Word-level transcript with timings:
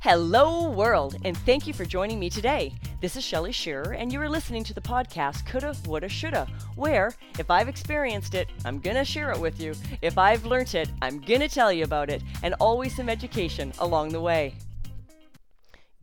Hello, 0.00 0.70
world, 0.70 1.16
and 1.24 1.36
thank 1.38 1.66
you 1.66 1.74
for 1.74 1.84
joining 1.84 2.20
me 2.20 2.30
today. 2.30 2.72
This 3.00 3.16
is 3.16 3.24
Shelly 3.24 3.50
Shearer, 3.50 3.94
and 3.94 4.12
you 4.12 4.20
are 4.20 4.28
listening 4.28 4.62
to 4.62 4.72
the 4.72 4.80
podcast 4.80 5.44
Coulda, 5.44 5.74
Woulda, 5.86 6.08
Shoulda, 6.08 6.46
where 6.76 7.14
if 7.36 7.50
I've 7.50 7.68
experienced 7.68 8.36
it, 8.36 8.48
I'm 8.64 8.78
gonna 8.78 9.04
share 9.04 9.32
it 9.32 9.40
with 9.40 9.60
you. 9.60 9.74
If 10.00 10.16
I've 10.16 10.44
learnt 10.44 10.76
it, 10.76 10.88
I'm 11.02 11.18
gonna 11.18 11.48
tell 11.48 11.72
you 11.72 11.82
about 11.82 12.10
it, 12.10 12.22
and 12.44 12.54
always 12.60 12.94
some 12.94 13.08
education 13.08 13.72
along 13.80 14.10
the 14.10 14.20
way. 14.20 14.54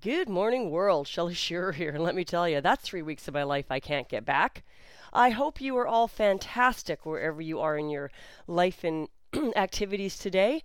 Good 0.01 0.27
morning, 0.27 0.71
world. 0.71 1.07
Shelly 1.07 1.33
Shearer 1.33 1.71
here, 1.71 1.91
and 1.91 2.03
let 2.03 2.15
me 2.15 2.25
tell 2.25 2.49
you, 2.49 2.59
that's 2.59 2.83
three 2.83 3.01
weeks 3.01 3.29
of 3.29 3.33
my 3.33 3.43
life 3.43 3.67
I 3.69 3.79
can't 3.79 4.09
get 4.09 4.25
back. 4.25 4.65
I 5.13 5.29
hope 5.29 5.61
you 5.61 5.77
are 5.77 5.87
all 5.87 6.09
fantastic 6.09 7.05
wherever 7.05 7.41
you 7.41 7.61
are 7.61 7.77
in 7.77 7.89
your 7.89 8.11
life 8.45 8.83
and 8.83 9.07
activities 9.55 10.17
today. 10.17 10.63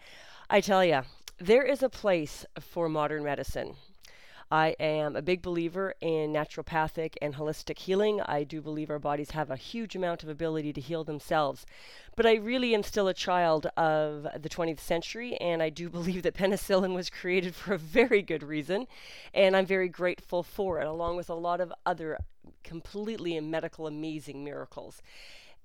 I 0.53 0.61
tell 0.61 0.85
you, 0.85 1.03
there 1.41 1.63
is 1.63 1.83
a 1.83 1.89
place 1.89 2.45
for 2.61 2.87
modern 2.87 3.25
medicine. 3.25 3.75
I 4.51 4.77
am 4.79 5.17
a 5.17 5.23
big 5.23 5.41
believer 5.41 5.95
in 6.01 6.35
naturopathic 6.35 7.15
and 7.23 7.37
holistic 7.37 7.79
healing. 7.79 8.21
I 8.21 8.45
do 8.45 8.61
believe 8.61 8.91
our 8.91 8.99
bodies 8.99 9.31
have 9.31 9.51
a 9.51 9.57
huge 9.57 9.97
amount 9.97 10.23
of 10.23 10.29
ability 10.29 10.75
to 10.75 10.81
heal 10.83 11.03
themselves. 11.03 11.65
But 12.15 12.27
I 12.27 12.35
really 12.35 12.75
am 12.75 12.83
still 12.83 13.09
a 13.09 13.15
child 13.15 13.67
of 13.77 14.27
the 14.39 14.51
20th 14.51 14.81
century, 14.81 15.37
and 15.37 15.63
I 15.63 15.71
do 15.71 15.89
believe 15.99 16.25
that 16.25 16.35
penicillin 16.35 16.95
was 16.95 17.09
created 17.09 17.55
for 17.55 17.73
a 17.73 17.79
very 17.79 18.21
good 18.21 18.43
reason. 18.43 18.87
And 19.33 19.57
I'm 19.57 19.67
very 19.67 19.89
grateful 19.89 20.43
for 20.43 20.79
it, 20.81 20.87
along 20.87 21.17
with 21.17 21.31
a 21.31 21.35
lot 21.35 21.63
of 21.63 21.73
other 21.87 22.19
completely 22.65 23.41
medical 23.41 23.87
amazing 23.87 24.45
miracles. 24.45 25.01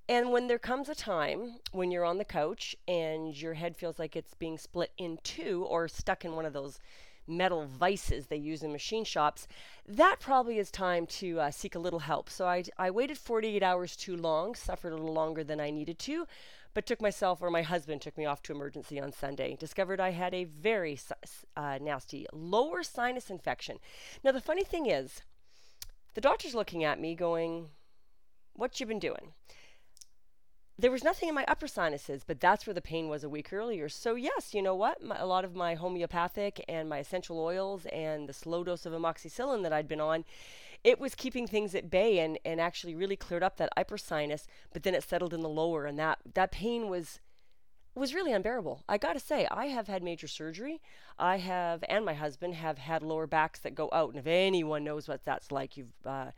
And 0.08 0.32
when 0.32 0.48
there 0.48 0.60
comes 0.60 0.88
a 0.88 0.96
time 0.96 1.56
when 1.72 1.90
you're 1.90 2.06
on 2.06 2.20
the 2.20 2.26
couch 2.26 2.76
and 2.88 3.36
your 3.36 3.56
head 3.56 3.76
feels 3.76 3.98
like 3.98 4.16
it's 4.16 4.36
being 4.36 4.58
split 4.58 4.92
in 4.98 5.18
two 5.24 5.66
or 5.68 5.88
stuck 5.88 6.24
in 6.24 6.36
one 6.36 6.46
of 6.46 6.54
those 6.54 6.80
metal 7.28 7.66
vices 7.66 8.28
they 8.28 8.36
use 8.36 8.62
in 8.62 8.72
machine 8.72 9.04
shops, 9.04 9.48
that 9.88 10.18
probably 10.20 10.60
is 10.60 10.70
time 10.70 11.08
to 11.08 11.40
uh, 11.40 11.50
seek 11.50 11.74
a 11.74 11.80
little 11.80 12.00
help. 12.00 12.30
So 12.30 12.46
I, 12.46 12.66
I 12.78 12.92
waited 12.92 13.18
48 13.18 13.64
hours 13.64 13.96
too 13.96 14.16
long, 14.16 14.54
suffered 14.54 14.94
a 14.94 14.96
little 14.96 15.14
longer 15.14 15.44
than 15.44 15.60
I 15.60 15.72
needed 15.72 15.98
to, 16.00 16.28
but 16.76 16.86
took 16.86 17.02
myself, 17.02 17.42
or 17.42 17.50
my 17.50 17.64
husband 17.64 18.02
took 18.02 18.16
me 18.16 18.26
off 18.26 18.44
to 18.44 18.54
emergency 18.54 19.00
on 19.00 19.12
Sunday. 19.12 19.56
Discovered 19.56 20.00
I 20.00 20.12
had 20.12 20.36
a 20.36 20.44
very 20.44 21.00
uh, 21.58 21.80
nasty 21.82 22.28
lower 22.32 22.84
sinus 22.84 23.32
infection. 23.32 23.80
Now, 24.24 24.34
the 24.34 24.42
funny 24.42 24.64
thing 24.64 24.86
is, 24.86 25.22
the 26.14 26.22
doctor's 26.22 26.54
looking 26.54 26.84
at 26.84 27.00
me 27.00 27.16
going, 27.16 27.70
What 28.54 28.80
you 28.80 28.86
been 28.86 29.00
doing? 29.00 29.34
There 30.78 30.92
was 30.92 31.04
nothing 31.04 31.30
in 31.30 31.36
my 31.36 31.46
upper 31.48 31.68
sinuses, 31.68 32.24
but 32.26 32.40
that's 32.40 32.68
where 32.68 32.74
the 32.74 32.82
pain 32.82 33.08
was 33.08 33.24
a 33.24 33.30
week 33.30 33.54
earlier. 33.54 33.88
So, 33.88 34.16
yes, 34.16 34.54
you 34.54 34.62
know 34.62 34.76
what? 34.76 35.02
My, 35.02 35.18
a 35.18 35.26
lot 35.26 35.46
of 35.46 35.56
my 35.56 35.76
homeopathic 35.76 36.64
and 36.68 36.90
my 36.90 36.98
essential 37.00 37.40
oils 37.40 37.86
and 37.94 38.28
the 38.28 38.34
slow 38.34 38.64
dose 38.64 38.86
of 38.86 38.92
amoxicillin 38.92 39.64
that 39.64 39.72
I'd 39.72 39.88
been 39.88 40.02
on, 40.02 40.26
it 40.84 41.00
was 41.00 41.16
keeping 41.16 41.48
things 41.48 41.74
at 41.76 41.90
bay 41.90 42.20
and, 42.20 42.38
and 42.44 42.60
actually 42.60 42.94
really 42.94 43.16
cleared 43.16 43.42
up 43.42 43.58
that 43.58 43.70
upper 43.78 43.98
sinus, 43.98 44.48
but 44.74 44.84
then 44.84 44.94
it 44.94 45.04
settled 45.04 45.34
in 45.34 45.42
the 45.42 45.50
lower, 45.50 45.86
and 45.86 45.98
that, 45.98 46.20
that 46.34 46.52
pain 46.52 46.90
was 46.90 47.20
was 47.96 48.14
really 48.14 48.34
unbearable. 48.34 48.84
I 48.90 48.98
got 48.98 49.14
to 49.14 49.22
say, 49.22 49.48
I 49.50 49.68
have 49.68 49.88
had 49.88 50.04
major 50.04 50.28
surgery. 50.28 50.82
I 51.18 51.38
have, 51.38 51.82
and 51.88 52.04
my 52.04 52.14
husband 52.14 52.56
have 52.56 52.78
had 52.78 53.02
lower 53.02 53.26
backs 53.26 53.60
that 53.62 53.74
go 53.74 53.90
out. 53.94 54.10
And 54.10 54.20
if 54.20 54.28
anyone 54.28 54.84
knows 54.84 55.08
what 55.08 55.24
that's 55.24 55.50
like, 55.50 55.78
you've 55.78 55.94
uh, 56.06 56.32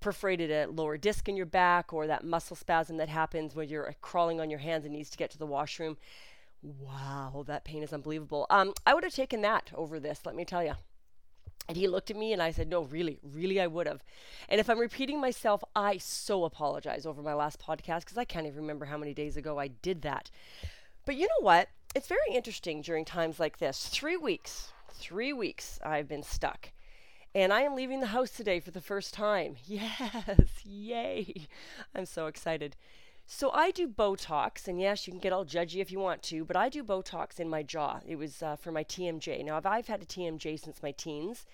perforated 0.00 0.50
a 0.50 0.70
lower 0.70 0.96
disc 0.96 1.28
in 1.28 1.36
your 1.36 1.46
back 1.46 1.92
or 1.92 2.06
that 2.06 2.24
muscle 2.24 2.56
spasm 2.56 2.96
that 2.98 3.08
happens 3.08 3.54
when 3.54 3.68
you're 3.68 3.94
crawling 4.00 4.40
on 4.40 4.50
your 4.50 4.60
hands 4.60 4.84
and 4.84 4.94
needs 4.94 5.10
to 5.10 5.18
get 5.18 5.30
to 5.30 5.38
the 5.38 5.46
washroom. 5.46 5.96
Wow, 6.62 7.44
that 7.46 7.64
pain 7.64 7.82
is 7.82 7.92
unbelievable. 7.92 8.46
Um, 8.50 8.74
I 8.86 8.94
would 8.94 9.04
have 9.04 9.14
taken 9.14 9.42
that 9.42 9.70
over 9.74 10.00
this, 10.00 10.20
let 10.24 10.34
me 10.34 10.44
tell 10.44 10.64
you. 10.64 10.74
And 11.68 11.76
he 11.76 11.86
looked 11.86 12.10
at 12.10 12.16
me 12.16 12.32
and 12.32 12.42
I 12.42 12.50
said, 12.50 12.68
No, 12.68 12.82
really, 12.82 13.18
really, 13.22 13.60
I 13.60 13.66
would 13.66 13.86
have. 13.86 14.02
And 14.48 14.58
if 14.58 14.70
I'm 14.70 14.78
repeating 14.78 15.20
myself, 15.20 15.62
I 15.76 15.98
so 15.98 16.44
apologize 16.44 17.04
over 17.04 17.22
my 17.22 17.34
last 17.34 17.60
podcast 17.60 18.00
because 18.00 18.16
I 18.16 18.24
can't 18.24 18.46
even 18.46 18.60
remember 18.60 18.86
how 18.86 18.96
many 18.96 19.12
days 19.12 19.36
ago 19.36 19.58
I 19.58 19.68
did 19.68 20.02
that. 20.02 20.30
But 21.04 21.16
you 21.16 21.26
know 21.26 21.44
what? 21.44 21.68
It's 21.94 22.08
very 22.08 22.34
interesting 22.34 22.80
during 22.80 23.04
times 23.04 23.38
like 23.38 23.58
this. 23.58 23.88
Three 23.88 24.16
weeks, 24.16 24.72
three 24.92 25.32
weeks 25.32 25.78
I've 25.82 26.08
been 26.08 26.22
stuck. 26.22 26.70
And 27.34 27.52
I 27.52 27.60
am 27.62 27.74
leaving 27.74 28.00
the 28.00 28.06
house 28.06 28.30
today 28.30 28.58
for 28.58 28.70
the 28.70 28.80
first 28.80 29.12
time. 29.12 29.56
Yes, 29.66 30.64
yay. 30.64 31.46
I'm 31.94 32.06
so 32.06 32.26
excited. 32.26 32.76
So 33.26 33.50
I 33.52 33.70
do 33.70 33.86
Botox, 33.86 34.66
and 34.66 34.80
yes, 34.80 35.06
you 35.06 35.12
can 35.12 35.20
get 35.20 35.34
all 35.34 35.44
judgy 35.44 35.82
if 35.82 35.92
you 35.92 35.98
want 35.98 36.22
to, 36.24 36.46
but 36.46 36.56
I 36.56 36.70
do 36.70 36.82
Botox 36.82 37.38
in 37.38 37.48
my 37.48 37.62
jaw. 37.62 38.00
It 38.06 38.16
was 38.16 38.42
uh, 38.42 38.56
for 38.56 38.72
my 38.72 38.82
TMJ. 38.82 39.44
Now, 39.44 39.60
I've 39.62 39.86
had 39.86 40.00
a 40.00 40.06
TMJ 40.06 40.58
since 40.58 40.82
my 40.82 40.92
teens 40.92 41.44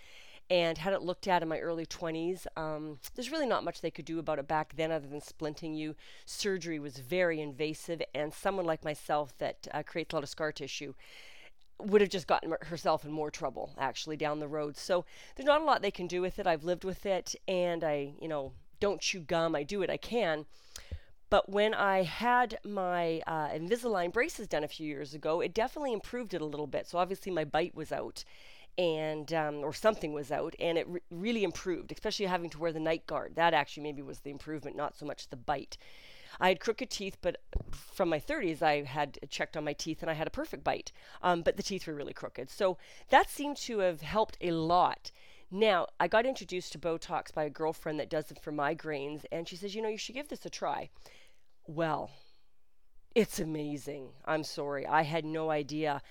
and 0.49 0.79
had 0.79 0.93
it 0.93 1.03
looked 1.03 1.27
at 1.27 1.43
in 1.43 1.49
my 1.49 1.59
early 1.59 1.85
20s. 1.85 2.47
Um, 2.57 2.99
there's 3.17 3.33
really 3.33 3.47
not 3.47 3.65
much 3.65 3.81
they 3.81 3.91
could 3.91 4.05
do 4.05 4.21
about 4.21 4.39
it 4.39 4.47
back 4.47 4.75
then 4.77 4.93
other 4.93 5.09
than 5.09 5.21
splinting 5.21 5.77
you. 5.77 5.97
Surgery 6.25 6.79
was 6.79 6.99
very 6.99 7.41
invasive, 7.41 8.01
and 8.15 8.33
someone 8.33 8.67
like 8.67 8.85
myself 8.85 9.37
that 9.39 9.67
uh, 9.73 9.83
creates 9.83 10.13
a 10.13 10.17
lot 10.17 10.23
of 10.23 10.29
scar 10.29 10.53
tissue 10.53 10.95
would 11.81 12.01
have 12.01 12.11
just 12.11 12.27
gotten 12.27 12.55
herself 12.63 13.05
in 13.05 13.13
more 13.13 13.31
trouble 13.31 13.75
actually 13.79 14.17
down 14.17 14.39
the 14.39 14.49
road. 14.49 14.77
So 14.77 15.05
there's 15.35 15.47
not 15.47 15.61
a 15.61 15.65
lot 15.65 15.83
they 15.83 15.91
can 15.91 16.07
do 16.07 16.21
with 16.21 16.39
it. 16.39 16.47
I've 16.47 16.65
lived 16.65 16.85
with 16.85 17.05
it 17.07 17.35
and 17.49 17.83
I, 17.83 18.15
you 18.21 18.29
know, 18.29 18.53
don't 18.81 19.01
chew 19.01 19.21
gum. 19.21 19.55
I 19.55 19.63
do 19.63 19.83
it 19.83 19.91
I 19.91 19.97
can. 19.97 20.47
But 21.31 21.49
when 21.49 21.75
I 21.75 22.03
had 22.03 22.59
my 22.65 23.23
uh, 23.27 23.49
Invisalign 23.49 24.13
braces 24.13 24.47
done 24.47 24.63
a 24.63 24.69
few 24.69 24.87
years 24.87 25.15
ago, 25.15 25.41
it 25.41 25.53
definitely 25.53 25.93
improved 25.93 26.33
it 26.35 26.41
a 26.41 26.47
little 26.47 26.67
bit. 26.67 26.87
So 26.87 26.99
obviously 26.99 27.33
my 27.33 27.45
bite 27.45 27.75
was 27.75 27.91
out 27.91 28.25
and 28.77 29.33
um, 29.33 29.57
or 29.57 29.73
something 29.73 30.13
was 30.13 30.31
out 30.31 30.55
and 30.59 30.77
it 30.79 30.89
re- 30.89 31.01
really 31.11 31.45
improved 31.45 31.93
especially 31.93 32.27
having 32.27 32.51
to 32.51 32.59
wear 32.59 32.73
the 32.73 32.81
night 32.81 33.07
guard 33.07 33.37
that 33.37 33.55
actually 33.55 33.83
maybe 33.83 34.03
was 34.03 34.21
the 34.21 34.31
improvement 34.31 34.77
not 34.77 34.97
so 34.97 35.07
much 35.07 35.29
the 35.29 35.37
bite 35.37 35.79
I 36.41 36.49
had 36.49 36.61
crooked 36.61 36.91
teeth, 36.91 37.19
but 37.21 37.37
from 37.71 38.09
my 38.09 38.21
30s, 38.21 38.63
I 38.63 38.83
had 38.83 39.19
checked 39.29 39.57
on 39.57 39.65
my 39.65 39.73
teeth 39.73 40.03
and 40.03 40.11
I 40.11 40.15
had 40.15 40.27
a 40.27 40.31
perfect 40.31 40.65
bite. 40.65 40.93
Um, 41.23 41.43
but 41.43 41.57
the 41.57 41.63
teeth 41.63 41.87
were 41.87 41.95
really 41.95 42.13
crooked. 42.13 42.51
So 42.51 42.79
that 43.11 43.31
seemed 43.31 43.57
to 43.59 43.79
have 43.79 44.03
helped 44.03 44.37
a 44.41 44.51
lot. 44.51 45.11
Now, 45.51 45.87
I 46.01 46.09
got 46.09 46.27
introduced 46.27 46.73
to 46.73 46.79
Botox 46.79 47.33
by 47.33 47.45
a 47.45 47.51
girlfriend 47.51 48.01
that 48.01 48.11
does 48.11 48.31
it 48.31 48.41
for 48.41 48.51
migraines, 48.51 49.25
and 49.31 49.47
she 49.47 49.57
says, 49.57 49.75
you 49.75 49.83
know, 49.83 49.89
you 49.89 49.99
should 49.99 50.17
give 50.17 50.29
this 50.29 50.45
a 50.45 50.51
try. 50.51 50.91
Well, 51.67 52.11
it's 53.15 53.39
amazing. 53.39 54.09
I'm 54.25 54.43
sorry. 54.43 54.85
I 54.87 55.03
had 55.03 55.25
no 55.25 55.51
idea. 55.51 56.03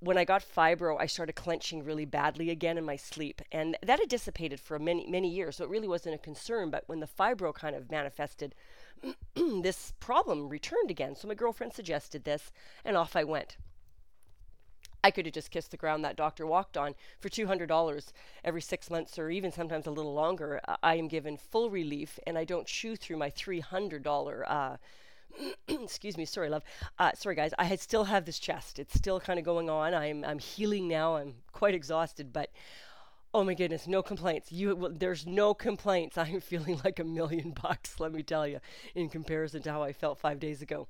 When 0.00 0.18
I 0.18 0.24
got 0.24 0.42
fibro, 0.42 0.96
I 0.98 1.06
started 1.06 1.34
clenching 1.34 1.84
really 1.84 2.04
badly 2.04 2.50
again 2.50 2.76
in 2.76 2.84
my 2.84 2.96
sleep, 2.96 3.40
and 3.52 3.76
that 3.82 4.00
had 4.00 4.08
dissipated 4.08 4.58
for 4.58 4.78
many, 4.78 5.06
many 5.06 5.28
years, 5.28 5.56
so 5.56 5.64
it 5.64 5.70
really 5.70 5.88
wasn't 5.88 6.16
a 6.16 6.18
concern. 6.18 6.70
But 6.70 6.84
when 6.88 7.00
the 7.00 7.06
fibro 7.06 7.54
kind 7.54 7.76
of 7.76 7.90
manifested, 7.90 8.54
this 9.62 9.92
problem 10.00 10.48
returned 10.48 10.90
again. 10.90 11.14
So 11.14 11.28
my 11.28 11.34
girlfriend 11.34 11.72
suggested 11.72 12.24
this, 12.24 12.50
and 12.84 12.96
off 12.96 13.16
I 13.16 13.24
went. 13.24 13.56
I 15.02 15.10
could 15.10 15.26
have 15.26 15.34
just 15.34 15.50
kissed 15.50 15.70
the 15.70 15.76
ground 15.76 16.04
that 16.04 16.16
doctor 16.16 16.46
walked 16.46 16.76
on 16.76 16.94
for 17.20 17.28
$200 17.28 18.12
every 18.44 18.60
six 18.60 18.90
months 18.90 19.18
or 19.18 19.30
even 19.30 19.52
sometimes 19.52 19.86
a 19.86 19.90
little 19.90 20.12
longer. 20.12 20.60
I 20.82 20.96
am 20.96 21.08
given 21.08 21.36
full 21.36 21.70
relief 21.70 22.18
and 22.26 22.36
I 22.36 22.44
don't 22.44 22.66
chew 22.66 22.96
through 22.96 23.16
my 23.16 23.30
$300. 23.30 24.44
Uh, 24.46 24.76
excuse 25.68 26.16
me, 26.16 26.24
sorry, 26.24 26.48
love. 26.48 26.64
Uh, 26.98 27.12
sorry, 27.14 27.36
guys. 27.36 27.52
I 27.58 27.74
still 27.76 28.04
have 28.04 28.24
this 28.24 28.40
chest. 28.40 28.78
It's 28.78 28.94
still 28.94 29.20
kind 29.20 29.38
of 29.38 29.44
going 29.44 29.70
on. 29.70 29.94
I'm, 29.94 30.24
I'm 30.24 30.40
healing 30.40 30.88
now. 30.88 31.16
I'm 31.16 31.34
quite 31.52 31.74
exhausted, 31.74 32.32
but 32.32 32.50
Oh 33.34 33.44
my 33.44 33.52
goodness, 33.54 33.86
no 33.86 34.02
complaints. 34.02 34.50
You 34.50 34.88
there's 34.90 35.26
no 35.26 35.52
complaints. 35.54 36.16
I'm 36.18 36.40
feeling 36.40 36.80
like 36.84 36.98
a 36.98 37.04
million 37.04 37.50
bucks, 37.50 38.00
let 38.00 38.12
me 38.12 38.22
tell 38.22 38.46
you, 38.46 38.60
in 38.94 39.08
comparison 39.08 39.62
to 39.62 39.72
how 39.72 39.82
I 39.82 39.92
felt 39.92 40.18
5 40.18 40.40
days 40.40 40.62
ago. 40.62 40.88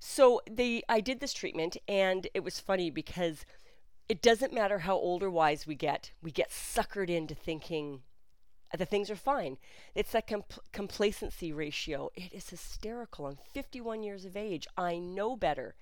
So, 0.00 0.40
they 0.50 0.82
I 0.88 1.00
did 1.00 1.20
this 1.20 1.32
treatment 1.32 1.76
and 1.88 2.26
it 2.34 2.44
was 2.44 2.60
funny 2.60 2.90
because 2.90 3.44
it 4.08 4.22
doesn't 4.22 4.52
matter 4.52 4.80
how 4.80 4.96
old 4.96 5.22
or 5.22 5.30
wise 5.30 5.66
we 5.66 5.74
get. 5.74 6.12
We 6.22 6.30
get 6.30 6.50
suckered 6.50 7.10
into 7.10 7.34
thinking 7.34 8.02
the 8.76 8.84
things 8.86 9.08
are 9.10 9.16
fine. 9.16 9.56
It's 9.94 10.12
that 10.12 10.26
compl- 10.26 10.58
complacency 10.72 11.52
ratio. 11.52 12.10
It 12.16 12.32
is 12.32 12.50
hysterical. 12.50 13.26
I'm 13.26 13.38
51 13.52 14.02
years 14.02 14.24
of 14.24 14.36
age. 14.36 14.66
I 14.76 14.98
know 14.98 15.36
better 15.36 15.76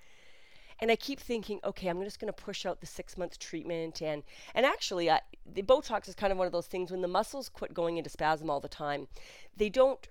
and 0.82 0.90
I 0.90 0.96
keep 0.96 1.20
thinking, 1.20 1.60
okay, 1.64 1.86
I'm 1.86 2.02
just 2.02 2.18
going 2.18 2.32
to 2.32 2.42
push 2.42 2.66
out 2.66 2.80
the 2.80 2.86
six 2.86 3.16
month 3.16 3.38
treatment, 3.38 4.02
and 4.02 4.24
and 4.52 4.66
actually, 4.66 5.08
uh, 5.08 5.18
the 5.50 5.62
Botox 5.62 6.08
is 6.08 6.14
kind 6.14 6.32
of 6.32 6.38
one 6.38 6.46
of 6.46 6.52
those 6.52 6.66
things 6.66 6.90
when 6.90 7.00
the 7.00 7.08
muscles 7.08 7.48
quit 7.48 7.74
going 7.74 7.96
into 7.96 8.10
spasm 8.10 8.50
all 8.50 8.60
the 8.60 8.68
time, 8.68 9.08
they 9.56 9.68
don't 9.68 10.08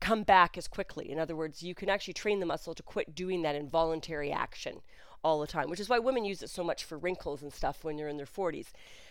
come 0.00 0.22
back 0.22 0.58
as 0.58 0.68
quickly. 0.68 1.10
In 1.10 1.18
other 1.18 1.36
words, 1.36 1.62
you 1.62 1.74
can 1.74 1.88
actually 1.88 2.14
train 2.14 2.40
the 2.40 2.46
muscle 2.46 2.74
to 2.74 2.82
quit 2.82 3.14
doing 3.14 3.42
that 3.42 3.54
involuntary 3.54 4.32
action 4.32 4.80
all 5.24 5.40
the 5.40 5.46
time, 5.46 5.68
which 5.68 5.80
is 5.80 5.88
why 5.88 5.98
women 5.98 6.24
use 6.24 6.42
it 6.42 6.50
so 6.50 6.62
much 6.62 6.84
for 6.84 6.96
wrinkles 6.96 7.42
and 7.42 7.52
stuff 7.52 7.82
when 7.82 7.96
they're 7.96 8.08
in 8.08 8.16
their 8.16 8.26
40s. 8.26 8.68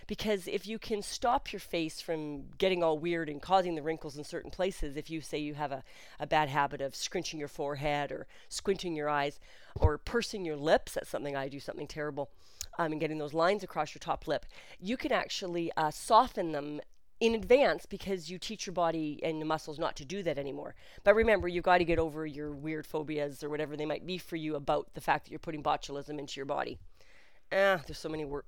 Because 0.08 0.48
if 0.48 0.66
you 0.66 0.80
can 0.80 1.02
stop 1.02 1.52
your 1.52 1.60
face 1.60 2.00
from 2.00 2.46
getting 2.58 2.82
all 2.82 2.98
weird 2.98 3.28
and 3.28 3.42
causing 3.42 3.76
the 3.76 3.82
wrinkles 3.82 4.18
in 4.18 4.24
certain 4.24 4.52
places, 4.52 4.96
if 4.96 5.10
you 5.10 5.20
say 5.20 5.38
you 5.38 5.56
have 5.56 5.72
a, 5.72 5.84
a 6.20 6.26
bad 6.26 6.48
habit 6.48 6.80
of 6.80 6.96
scrunching 6.96 7.40
your 7.40 7.50
forehead 7.50 8.12
or 8.12 8.26
squinting 8.48 8.96
your 8.96 9.10
eyes 9.10 9.40
or 9.76 9.98
pursing 9.98 10.46
your 10.46 10.56
lips, 10.56 10.94
that's 10.94 11.10
something 11.10 11.36
I 11.36 11.50
do, 11.50 11.60
something 11.60 11.88
terrible. 11.88 12.30
Um, 12.78 12.92
and 12.92 13.02
getting 13.02 13.18
those 13.18 13.34
lines 13.34 13.64
across 13.64 13.94
your 13.94 14.00
top 14.00 14.28
lip, 14.28 14.46
you 14.80 14.98
can 14.98 15.12
actually 15.12 15.72
uh, 15.78 15.92
soften 15.92 16.52
them 16.52 16.82
in 17.20 17.34
advance 17.34 17.86
because 17.86 18.30
you 18.30 18.38
teach 18.38 18.68
your 18.68 18.74
body 18.74 19.20
and 19.24 19.42
the 19.42 19.46
muscles 19.46 19.80
not 19.80 19.96
to 19.96 20.06
do 20.06 20.22
that 20.24 20.38
anymore. 20.38 20.76
But 21.04 21.16
remember, 21.16 21.48
you've 21.48 21.64
got 21.64 21.80
to 21.80 21.86
get 21.86 22.00
over 22.00 22.26
your 22.26 22.52
weird 22.52 22.86
phobias 22.86 23.44
or 23.44 23.50
whatever 23.50 23.76
they 23.76 23.86
might 23.86 24.06
be 24.06 24.18
for 24.18 24.36
you 24.36 24.56
about 24.56 24.94
the 24.94 25.02
fact 25.02 25.26
that 25.26 25.32
you're 25.32 25.40
putting 25.40 25.64
botulism 25.64 26.20
into 26.20 26.38
your 26.38 26.46
body. 26.46 26.78
Eh, 27.52 27.78
there's 27.88 27.98
so 27.98 28.10
many 28.10 28.26
wor- 28.26 28.46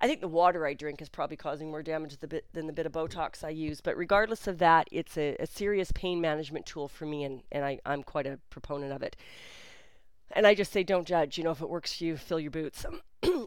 I 0.00 0.06
think 0.06 0.20
the 0.20 0.28
water 0.28 0.66
I 0.66 0.74
drink 0.74 1.00
is 1.00 1.08
probably 1.08 1.36
causing 1.36 1.70
more 1.70 1.82
damage 1.82 2.16
the 2.18 2.28
bit, 2.28 2.44
than 2.52 2.66
the 2.66 2.72
bit 2.72 2.86
of 2.86 2.92
Botox 2.92 3.42
I 3.42 3.50
use. 3.50 3.80
But 3.80 3.96
regardless 3.96 4.46
of 4.46 4.58
that, 4.58 4.88
it's 4.92 5.16
a, 5.16 5.36
a 5.40 5.46
serious 5.46 5.90
pain 5.92 6.20
management 6.20 6.66
tool 6.66 6.88
for 6.88 7.06
me, 7.06 7.24
and, 7.24 7.42
and 7.50 7.64
I, 7.64 7.80
I'm 7.86 8.02
quite 8.02 8.26
a 8.26 8.38
proponent 8.50 8.92
of 8.92 9.02
it. 9.02 9.16
And 10.30 10.46
I 10.46 10.54
just 10.54 10.72
say, 10.72 10.82
don't 10.82 11.06
judge. 11.06 11.38
You 11.38 11.44
know, 11.44 11.50
if 11.50 11.60
it 11.60 11.68
works 11.68 11.96
for 11.96 12.04
you, 12.04 12.16
fill 12.16 12.40
your 12.40 12.50
boots. 12.50 12.84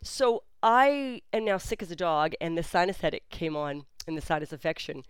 So 0.06 0.44
I 0.62 1.22
am 1.34 1.46
now 1.46 1.57
sick 1.57 1.81
as 1.81 1.92
a 1.92 1.96
dog, 1.96 2.34
and 2.40 2.57
the 2.57 2.63
sinus 2.63 3.02
headache 3.02 3.30
came 3.30 3.56
on 3.56 3.86
and 4.07 4.16
the 4.16 4.22
sinus 4.22 4.54
infection, 4.54 5.04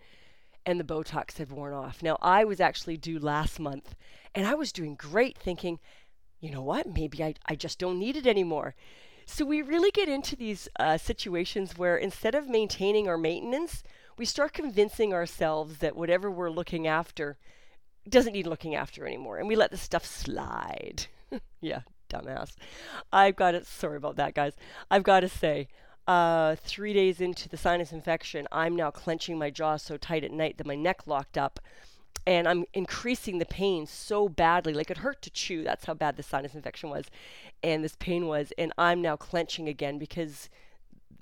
and 0.64 0.80
the 0.80 0.84
Botox 0.84 1.36
had 1.36 1.50
worn 1.50 1.74
off. 1.74 2.02
Now, 2.02 2.16
I 2.22 2.44
was 2.44 2.60
actually 2.60 2.96
due 2.96 3.18
last 3.18 3.60
month, 3.60 3.94
and 4.34 4.46
I 4.46 4.54
was 4.54 4.72
doing 4.72 4.94
great, 4.94 5.38
thinking, 5.38 5.78
you 6.40 6.50
know 6.50 6.62
what, 6.62 6.86
maybe 6.86 7.22
I, 7.22 7.34
I 7.46 7.54
just 7.56 7.78
don't 7.78 7.98
need 7.98 8.16
it 8.16 8.26
anymore. 8.26 8.74
So 9.26 9.44
we 9.44 9.60
really 9.60 9.90
get 9.90 10.08
into 10.08 10.34
these 10.34 10.68
uh, 10.78 10.96
situations 10.96 11.76
where 11.76 11.96
instead 11.96 12.34
of 12.34 12.48
maintaining 12.48 13.08
our 13.08 13.18
maintenance, 13.18 13.82
we 14.16 14.24
start 14.24 14.54
convincing 14.54 15.12
ourselves 15.12 15.78
that 15.78 15.96
whatever 15.96 16.30
we're 16.30 16.50
looking 16.50 16.86
after 16.86 17.36
doesn't 18.08 18.32
need 18.32 18.46
looking 18.46 18.74
after 18.74 19.06
anymore, 19.06 19.38
and 19.38 19.48
we 19.48 19.56
let 19.56 19.70
the 19.70 19.76
stuff 19.76 20.06
slide. 20.06 21.06
yeah, 21.60 21.80
dumbass. 22.08 22.54
I've 23.12 23.36
got 23.36 23.54
it. 23.54 23.66
Sorry 23.66 23.96
about 23.96 24.16
that, 24.16 24.34
guys. 24.34 24.54
I've 24.90 25.02
got 25.02 25.20
to 25.20 25.28
say, 25.28 25.68
uh, 26.06 26.54
three 26.56 26.92
days 26.92 27.20
into 27.20 27.48
the 27.48 27.56
sinus 27.56 27.92
infection, 27.92 28.46
I'm 28.52 28.76
now 28.76 28.90
clenching 28.90 29.38
my 29.38 29.50
jaw 29.50 29.76
so 29.76 29.96
tight 29.96 30.24
at 30.24 30.30
night 30.30 30.58
that 30.58 30.66
my 30.66 30.76
neck 30.76 31.06
locked 31.06 31.36
up. 31.36 31.60
And 32.26 32.48
I'm 32.48 32.64
increasing 32.74 33.38
the 33.38 33.46
pain 33.46 33.86
so 33.86 34.28
badly. 34.28 34.72
Like 34.72 34.90
it 34.90 34.98
hurt 34.98 35.22
to 35.22 35.30
chew. 35.30 35.62
That's 35.62 35.84
how 35.84 35.94
bad 35.94 36.16
the 36.16 36.24
sinus 36.24 36.54
infection 36.54 36.90
was. 36.90 37.06
And 37.62 37.84
this 37.84 37.96
pain 37.98 38.26
was. 38.26 38.52
And 38.58 38.72
I'm 38.76 39.00
now 39.00 39.16
clenching 39.16 39.68
again 39.68 39.98
because 39.98 40.48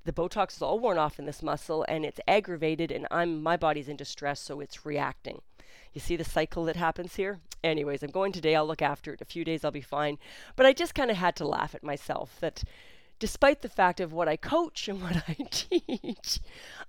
the 0.04 0.12
Botox 0.12 0.56
is 0.56 0.62
all 0.62 0.78
worn 0.78 0.98
off 0.98 1.18
in 1.18 1.26
this 1.26 1.42
muscle 1.42 1.84
and 1.88 2.04
it's 2.04 2.20
aggravated 2.28 2.90
and 2.90 3.06
I'm 3.10 3.42
my 3.42 3.56
body's 3.56 3.88
in 3.88 3.96
distress, 3.96 4.40
so 4.40 4.60
it's 4.60 4.84
reacting. 4.86 5.40
You 5.94 6.00
see 6.00 6.16
the 6.16 6.24
cycle 6.24 6.64
that 6.64 6.76
happens 6.76 7.14
here? 7.14 7.38
Anyways, 7.62 8.02
I'm 8.02 8.10
going 8.10 8.32
today. 8.32 8.56
I'll 8.56 8.66
look 8.66 8.82
after 8.82 9.14
it. 9.14 9.20
A 9.20 9.24
few 9.24 9.44
days 9.44 9.64
I'll 9.64 9.70
be 9.70 9.80
fine. 9.80 10.18
But 10.56 10.66
I 10.66 10.72
just 10.72 10.94
kind 10.94 11.10
of 11.10 11.16
had 11.16 11.36
to 11.36 11.46
laugh 11.46 11.74
at 11.74 11.84
myself 11.84 12.36
that 12.40 12.64
despite 13.20 13.62
the 13.62 13.68
fact 13.68 14.00
of 14.00 14.12
what 14.12 14.28
I 14.28 14.36
coach 14.36 14.88
and 14.88 15.00
what 15.02 15.22
I 15.28 15.36
teach, 15.50 16.40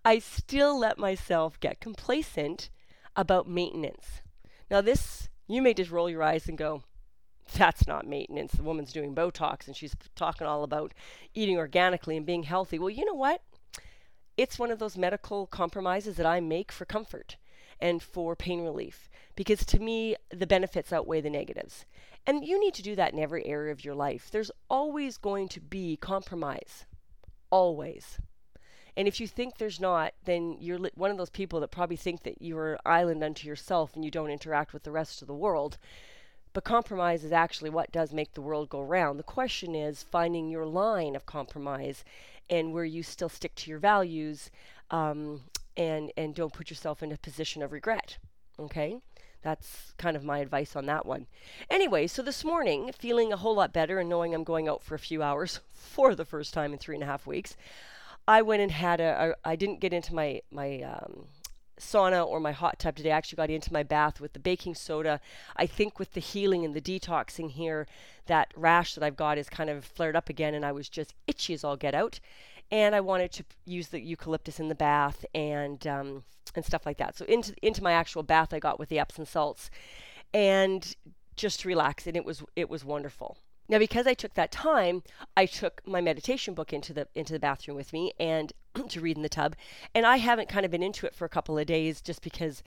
I 0.04 0.20
still 0.20 0.78
let 0.78 0.98
myself 0.98 1.60
get 1.60 1.80
complacent 1.80 2.70
about 3.16 3.48
maintenance. 3.48 4.22
Now, 4.70 4.82
this, 4.82 5.30
you 5.48 5.62
may 5.62 5.76
just 5.76 5.92
roll 5.92 6.10
your 6.10 6.24
eyes 6.24 6.50
and 6.50 6.58
go, 6.58 6.82
that's 7.54 7.88
not 7.88 8.08
maintenance. 8.08 8.54
The 8.54 8.64
woman's 8.64 8.92
doing 8.92 9.14
Botox 9.14 9.68
and 9.68 9.76
she's 9.76 9.96
talking 10.16 10.48
all 10.48 10.64
about 10.64 10.96
eating 11.36 11.58
organically 11.58 12.18
and 12.18 12.26
being 12.26 12.44
healthy. 12.44 12.80
Well, 12.80 12.90
you 12.90 13.06
know 13.06 13.14
what? 13.14 13.44
It's 14.36 14.58
one 14.58 14.72
of 14.72 14.80
those 14.80 14.98
medical 14.98 15.46
compromises 15.46 16.18
that 16.18 16.26
I 16.26 16.40
make 16.40 16.72
for 16.72 16.86
comfort 16.86 17.38
and 17.80 18.02
for 18.02 18.36
pain 18.36 18.64
relief 18.64 19.10
because 19.36 19.66
to 19.66 19.80
me, 19.80 20.16
the 20.30 20.48
benefits 20.48 20.94
outweigh 20.94 21.22
the 21.22 21.30
negatives. 21.30 21.86
And 22.26 22.46
you 22.46 22.60
need 22.60 22.74
to 22.76 22.82
do 22.82 22.96
that 22.96 23.14
in 23.14 23.20
every 23.20 23.46
area 23.46 23.72
of 23.72 23.84
your 23.84 23.96
life. 23.96 24.30
There's 24.32 24.52
always 24.70 25.18
going 25.18 25.50
to 25.50 25.60
be 25.60 25.98
compromise. 25.98 26.86
Always. 27.50 28.20
And 28.98 29.08
if 29.08 29.20
you 29.20 29.28
think 29.28 29.58
there's 29.58 29.80
not, 29.80 30.14
then 30.24 30.56
you're 30.60 30.80
li- 30.80 30.92
one 30.96 31.12
of 31.12 31.18
those 31.18 31.30
people 31.30 31.60
that 31.60 31.72
probably 31.72 31.98
think 31.98 32.24
that 32.24 32.42
you're 32.42 32.74
an 32.74 32.80
island 32.86 33.24
unto 33.24 33.48
yourself 33.48 33.94
and 33.94 34.06
you 34.06 34.10
don't 34.10 34.32
interact 34.32 34.74
with 34.74 34.84
the 34.84 34.92
rest 34.92 35.22
of 35.22 35.28
the 35.28 35.34
world. 35.34 35.78
But 36.54 36.64
compromise 36.64 37.26
is 37.26 37.34
actually 37.34 37.70
what 37.70 37.92
does 37.92 38.14
make 38.14 38.34
the 38.34 38.42
world 38.42 38.70
go 38.70 38.82
round. 38.82 39.20
The 39.20 39.24
question 39.24 39.76
is 39.76 40.04
finding 40.04 40.50
your 40.50 40.66
line 40.66 41.16
of 41.16 41.26
compromise 41.26 42.06
and 42.50 42.74
where 42.74 42.86
you 42.86 43.04
still 43.04 43.28
stick 43.28 43.54
to 43.56 43.70
your 43.70 43.80
values 43.80 44.50
um, 44.90 45.42
and, 45.78 46.12
and 46.18 46.36
don't 46.36 46.54
put 46.54 46.70
yourself 46.70 47.04
in 47.04 47.12
a 47.12 47.18
position 47.18 47.62
of 47.62 47.72
regret. 47.72 48.18
Okay? 48.60 49.00
That's 49.42 49.94
kind 49.98 50.18
of 50.18 50.24
my 50.24 50.40
advice 50.40 50.76
on 50.76 50.88
that 50.88 51.06
one. 51.06 51.28
Anyway, 51.70 52.08
so 52.08 52.24
this 52.24 52.44
morning, 52.44 52.92
feeling 52.92 53.32
a 53.32 53.38
whole 53.38 53.56
lot 53.56 53.72
better 53.72 54.00
and 54.00 54.10
knowing 54.10 54.34
I'm 54.34 54.44
going 54.44 54.68
out 54.68 54.82
for 54.82 54.96
a 54.96 55.00
few 55.00 55.22
hours 55.22 55.60
for 55.74 56.16
the 56.16 56.26
first 56.26 56.54
time 56.54 56.74
in 56.74 56.80
three 56.80 56.96
and 56.96 57.04
a 57.04 57.08
half 57.08 57.28
weeks, 57.28 57.56
I 58.28 58.42
went 58.42 58.64
and 58.64 58.72
had 58.72 59.00
a. 59.00 59.36
a 59.46 59.50
I 59.50 59.56
didn't 59.56 59.82
get 59.82 59.94
into 59.94 60.16
my 60.16 60.42
my 60.50 60.82
um, 60.82 61.28
sauna 61.80 62.26
or 62.26 62.40
my 62.40 62.54
hot 62.54 62.80
tub 62.80 62.96
today. 62.96 63.12
I 63.12 63.18
actually 63.18 63.38
got 63.38 63.50
into 63.50 63.72
my 63.72 63.84
bath 63.84 64.20
with 64.20 64.34
the 64.34 64.40
baking 64.40 64.74
soda. 64.76 65.20
I 65.56 65.68
think 65.68 66.00
with 66.00 66.14
the 66.14 66.20
healing 66.22 66.66
and 66.66 66.74
the 66.74 66.82
detoxing 66.82 67.52
here, 67.52 67.86
that 68.26 68.52
rash 68.56 68.96
that 68.96 69.04
I've 69.04 69.16
got 69.16 69.38
is 69.38 69.50
kind 69.50 69.70
of 69.70 69.86
flared 69.86 70.16
up 70.16 70.30
again, 70.30 70.56
and 70.56 70.66
I 70.66 70.72
was 70.72 70.90
just 70.90 71.14
itchy 71.28 71.54
as 71.54 71.64
all 71.64 71.76
get 71.78 71.94
out. 71.94 72.20
And 72.72 72.96
I 72.96 73.02
wanted 73.02 73.32
to 73.34 73.46
use 73.66 73.90
the 73.90 74.02
eucalyptus 74.02 74.60
in 74.60 74.70
the 74.70 74.76
bath 74.76 75.26
and 75.34 75.86
um, 75.86 76.24
and 76.56 76.66
stuff 76.66 76.86
like 76.86 76.98
that. 76.98 77.18
So 77.18 77.26
into 77.26 77.54
into 77.62 77.84
my 77.84 77.94
actual 77.94 78.24
bath, 78.24 78.54
I 78.54 78.60
got 78.60 78.80
with 78.80 78.90
the 78.90 79.00
Epsom 79.00 79.26
salts, 79.26 79.70
and 80.34 80.96
just 81.36 81.66
relax, 81.66 82.08
and 82.08 82.18
it 82.18 82.26
was 82.26 82.44
it 82.56 82.70
was 82.70 82.84
wonderful. 82.84 83.38
Now, 83.68 83.80
because 83.80 84.06
I 84.06 84.14
took 84.14 84.36
that 84.36 84.52
time, 84.52 85.02
I 85.36 85.48
took 85.48 85.82
my 85.88 86.00
meditation 86.00 86.54
book 86.54 86.72
into 86.72 86.94
the 86.94 87.08
into 87.16 87.34
the 87.34 87.40
bathroom 87.40 87.78
with 87.78 87.94
me 87.94 88.14
and 88.20 88.54
to 88.90 89.02
read 89.02 89.18
in 89.18 89.24
the 89.24 89.30
tub, 89.30 89.56
and 89.94 90.06
I 90.06 90.18
haven't 90.18 90.50
kind 90.50 90.66
of 90.66 90.72
been 90.72 90.84
into 90.84 91.06
it 91.06 91.16
for 91.16 91.26
a 91.26 91.30
couple 91.30 91.58
of 91.58 91.66
days 91.66 92.02
just 92.02 92.22
because 92.22 92.64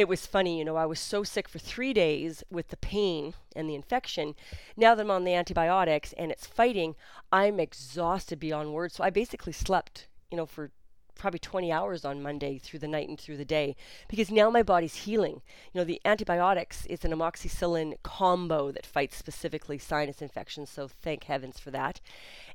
it 0.00 0.08
was 0.08 0.24
funny. 0.24 0.58
You 0.58 0.64
know, 0.64 0.76
I 0.76 0.86
was 0.86 0.98
so 0.98 1.22
sick 1.22 1.46
for 1.46 1.58
three 1.58 1.92
days 1.92 2.42
with 2.50 2.68
the 2.68 2.78
pain 2.78 3.34
and 3.54 3.68
the 3.68 3.74
infection. 3.74 4.34
Now 4.74 4.94
that 4.94 5.02
I'm 5.02 5.10
on 5.10 5.24
the 5.24 5.34
antibiotics 5.34 6.14
and 6.14 6.32
it's 6.32 6.46
fighting, 6.46 6.96
I'm 7.30 7.60
exhausted 7.60 8.40
beyond 8.40 8.72
words. 8.72 8.94
So 8.94 9.04
I 9.04 9.10
basically 9.10 9.52
slept, 9.52 10.08
you 10.30 10.38
know, 10.38 10.46
for 10.46 10.70
probably 11.16 11.38
20 11.38 11.70
hours 11.70 12.02
on 12.02 12.22
Monday 12.22 12.56
through 12.56 12.78
the 12.78 12.88
night 12.88 13.06
and 13.06 13.20
through 13.20 13.36
the 13.36 13.44
day 13.44 13.76
because 14.08 14.30
now 14.30 14.48
my 14.48 14.62
body's 14.62 15.04
healing. 15.04 15.42
You 15.70 15.80
know, 15.80 15.84
the 15.84 16.00
antibiotics 16.06 16.86
is 16.86 17.04
an 17.04 17.12
amoxicillin 17.12 17.96
combo 18.02 18.72
that 18.72 18.86
fights 18.86 19.18
specifically 19.18 19.76
sinus 19.76 20.22
infections, 20.22 20.70
so 20.70 20.88
thank 20.88 21.24
heavens 21.24 21.60
for 21.60 21.70
that. 21.72 22.00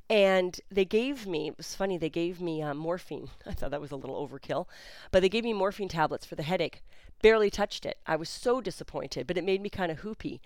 And 0.09 0.59
they 0.69 0.85
gave 0.85 1.25
me, 1.25 1.47
it 1.47 1.57
was 1.57 1.73
funny, 1.73 1.97
they 1.97 2.09
gave 2.09 2.39
me 2.39 2.61
uh, 2.61 2.73
morphine. 2.73 3.29
I 3.45 3.53
thought 3.53 3.71
that 3.71 3.81
was 3.81 3.91
a 3.91 3.95
little 3.95 4.27
overkill, 4.27 4.67
but 5.11 5.21
they 5.21 5.29
gave 5.29 5.43
me 5.43 5.53
morphine 5.53 5.89
tablets 5.89 6.25
for 6.25 6.35
the 6.35 6.43
headache. 6.43 6.83
Barely 7.21 7.49
touched 7.49 7.85
it. 7.85 7.97
I 8.05 8.15
was 8.15 8.29
so 8.29 8.61
disappointed, 8.61 9.25
but 9.25 9.37
it 9.37 9.43
made 9.43 9.61
me 9.61 9.69
kind 9.69 9.91
of 9.91 10.01
hoopy. 10.01 10.41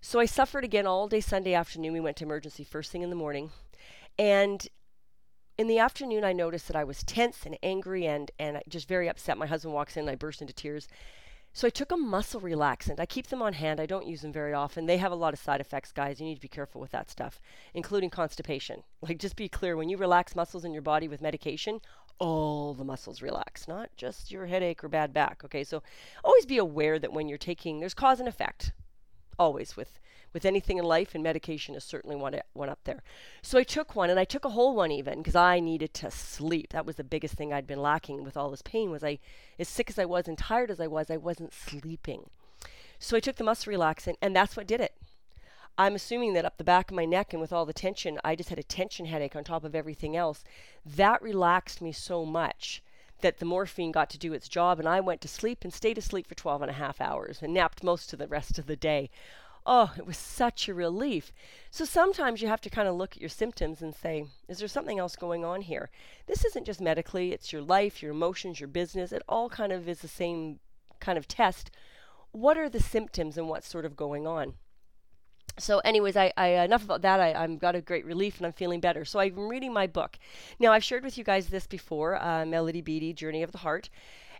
So 0.00 0.18
I 0.18 0.24
suffered 0.24 0.64
again 0.64 0.86
all 0.86 1.08
day 1.08 1.20
Sunday 1.20 1.54
afternoon. 1.54 1.92
We 1.92 2.00
went 2.00 2.16
to 2.18 2.24
emergency 2.24 2.64
first 2.64 2.90
thing 2.90 3.02
in 3.02 3.10
the 3.10 3.16
morning. 3.16 3.50
And 4.18 4.66
in 5.58 5.68
the 5.68 5.78
afternoon, 5.78 6.24
I 6.24 6.32
noticed 6.32 6.66
that 6.68 6.76
I 6.76 6.84
was 6.84 7.04
tense 7.04 7.44
and 7.44 7.58
angry 7.62 8.06
and, 8.06 8.30
and 8.38 8.62
just 8.68 8.88
very 8.88 9.08
upset. 9.08 9.36
My 9.36 9.46
husband 9.46 9.74
walks 9.74 9.96
in 9.96 10.08
I 10.08 10.14
burst 10.14 10.40
into 10.40 10.54
tears. 10.54 10.88
So 11.54 11.66
I 11.66 11.70
took 11.70 11.92
a 11.92 11.98
muscle 11.98 12.40
relaxant. 12.40 12.98
I 12.98 13.04
keep 13.04 13.26
them 13.26 13.42
on 13.42 13.52
hand. 13.52 13.78
I 13.78 13.84
don't 13.84 14.06
use 14.06 14.22
them 14.22 14.32
very 14.32 14.54
often. 14.54 14.86
They 14.86 14.96
have 14.96 15.12
a 15.12 15.16
lot 15.16 15.34
of 15.34 15.38
side 15.38 15.60
effects, 15.60 15.92
guys. 15.92 16.18
You 16.18 16.26
need 16.26 16.36
to 16.36 16.40
be 16.40 16.48
careful 16.48 16.80
with 16.80 16.92
that 16.92 17.10
stuff, 17.10 17.40
including 17.74 18.10
constipation. 18.10 18.82
Like, 19.02 19.18
just 19.18 19.34
be 19.34 19.48
clear 19.48 19.76
when 19.76 19.88
you 19.88 19.96
relax 19.96 20.36
muscles 20.36 20.64
in 20.64 20.72
your 20.72 20.80
body 20.80 21.08
with 21.08 21.20
medication, 21.20 21.80
all 22.20 22.72
the 22.72 22.84
muscles 22.84 23.20
relax, 23.20 23.66
not 23.66 23.90
just 23.96 24.30
your 24.30 24.46
headache 24.46 24.84
or 24.84 24.88
bad 24.88 25.12
back. 25.12 25.42
Okay, 25.44 25.64
so 25.64 25.82
always 26.22 26.46
be 26.46 26.56
aware 26.56 27.00
that 27.00 27.12
when 27.12 27.28
you're 27.28 27.36
taking, 27.36 27.80
there's 27.80 27.94
cause 27.94 28.20
and 28.20 28.28
effect, 28.28 28.72
always 29.40 29.76
with 29.76 29.98
with 30.32 30.44
anything 30.44 30.78
in 30.78 30.84
life, 30.84 31.14
and 31.14 31.22
medication 31.22 31.74
is 31.74 31.84
certainly 31.84 32.16
one, 32.16 32.38
one 32.52 32.68
up 32.68 32.80
there. 32.84 33.02
So 33.42 33.58
I 33.58 33.62
took 33.62 33.94
one, 33.94 34.10
and 34.10 34.18
I 34.18 34.24
took 34.24 34.44
a 34.44 34.50
whole 34.50 34.74
one 34.74 34.90
even 34.90 35.18
because 35.18 35.36
I 35.36 35.60
needed 35.60 35.94
to 35.94 36.10
sleep. 36.10 36.70
That 36.70 36.86
was 36.86 36.96
the 36.96 37.04
biggest 37.04 37.34
thing 37.34 37.52
I'd 37.52 37.66
been 37.66 37.82
lacking 37.82 38.24
with 38.24 38.36
all 38.36 38.50
this 38.50 38.62
pain. 38.62 38.90
Was 38.90 39.04
I, 39.04 39.18
as 39.58 39.68
sick 39.68 39.90
as 39.90 39.98
I 39.98 40.04
was 40.04 40.28
and 40.28 40.38
tired 40.38 40.70
as 40.70 40.80
I 40.80 40.86
was, 40.86 41.10
I 41.10 41.16
wasn't 41.16 41.52
sleeping. 41.52 42.30
So 42.98 43.16
I 43.16 43.20
took 43.20 43.36
the 43.36 43.44
muscle 43.44 43.72
relaxant, 43.72 44.16
and 44.22 44.34
that's 44.34 44.56
what 44.56 44.66
did 44.66 44.80
it. 44.80 44.94
I'm 45.78 45.94
assuming 45.94 46.34
that 46.34 46.44
up 46.44 46.58
the 46.58 46.64
back 46.64 46.90
of 46.90 46.96
my 46.96 47.06
neck 47.06 47.32
and 47.32 47.40
with 47.40 47.52
all 47.52 47.64
the 47.64 47.72
tension, 47.72 48.20
I 48.22 48.36
just 48.36 48.50
had 48.50 48.58
a 48.58 48.62
tension 48.62 49.06
headache 49.06 49.34
on 49.34 49.42
top 49.42 49.64
of 49.64 49.74
everything 49.74 50.14
else. 50.14 50.44
That 50.84 51.22
relaxed 51.22 51.80
me 51.80 51.92
so 51.92 52.26
much 52.26 52.82
that 53.22 53.38
the 53.38 53.46
morphine 53.46 53.90
got 53.90 54.10
to 54.10 54.18
do 54.18 54.34
its 54.34 54.48
job 54.48 54.78
and 54.78 54.88
I 54.88 55.00
went 55.00 55.20
to 55.22 55.28
sleep 55.28 55.60
and 55.62 55.72
stayed 55.72 55.96
asleep 55.96 56.26
for 56.26 56.34
12 56.34 56.62
and 56.62 56.70
a 56.70 56.74
half 56.74 57.00
hours 57.00 57.38
and 57.40 57.54
napped 57.54 57.82
most 57.82 58.12
of 58.12 58.18
the 58.18 58.28
rest 58.28 58.58
of 58.58 58.66
the 58.66 58.76
day. 58.76 59.08
Oh, 59.64 59.92
it 59.96 60.06
was 60.06 60.16
such 60.16 60.68
a 60.68 60.74
relief. 60.74 61.32
So 61.70 61.84
sometimes 61.84 62.42
you 62.42 62.48
have 62.48 62.60
to 62.62 62.70
kind 62.70 62.88
of 62.88 62.96
look 62.96 63.12
at 63.12 63.20
your 63.20 63.28
symptoms 63.28 63.80
and 63.80 63.94
say, 63.94 64.24
is 64.48 64.58
there 64.58 64.68
something 64.68 64.98
else 64.98 65.14
going 65.14 65.44
on 65.44 65.62
here? 65.62 65.88
This 66.26 66.44
isn't 66.44 66.66
just 66.66 66.80
medically, 66.80 67.32
it's 67.32 67.52
your 67.52 67.62
life, 67.62 68.02
your 68.02 68.10
emotions, 68.10 68.58
your 68.58 68.68
business. 68.68 69.12
It 69.12 69.22
all 69.28 69.48
kind 69.48 69.72
of 69.72 69.88
is 69.88 70.00
the 70.00 70.08
same 70.08 70.58
kind 71.00 71.16
of 71.16 71.28
test. 71.28 71.70
What 72.32 72.58
are 72.58 72.68
the 72.68 72.80
symptoms 72.80 73.38
and 73.38 73.48
what's 73.48 73.68
sort 73.68 73.84
of 73.84 73.96
going 73.96 74.26
on? 74.26 74.54
so 75.58 75.80
anyways 75.80 76.16
I, 76.16 76.32
I 76.36 76.48
enough 76.64 76.84
about 76.84 77.02
that 77.02 77.20
I, 77.20 77.34
i've 77.34 77.58
got 77.58 77.74
a 77.74 77.80
great 77.80 78.06
relief 78.06 78.38
and 78.38 78.46
i'm 78.46 78.52
feeling 78.52 78.80
better 78.80 79.04
so 79.04 79.20
i'm 79.20 79.48
reading 79.48 79.72
my 79.72 79.86
book 79.86 80.18
now 80.58 80.72
i've 80.72 80.84
shared 80.84 81.04
with 81.04 81.18
you 81.18 81.24
guys 81.24 81.48
this 81.48 81.66
before 81.66 82.20
uh, 82.22 82.46
melody 82.46 82.80
beattie 82.80 83.12
journey 83.12 83.42
of 83.42 83.52
the 83.52 83.58
heart 83.58 83.90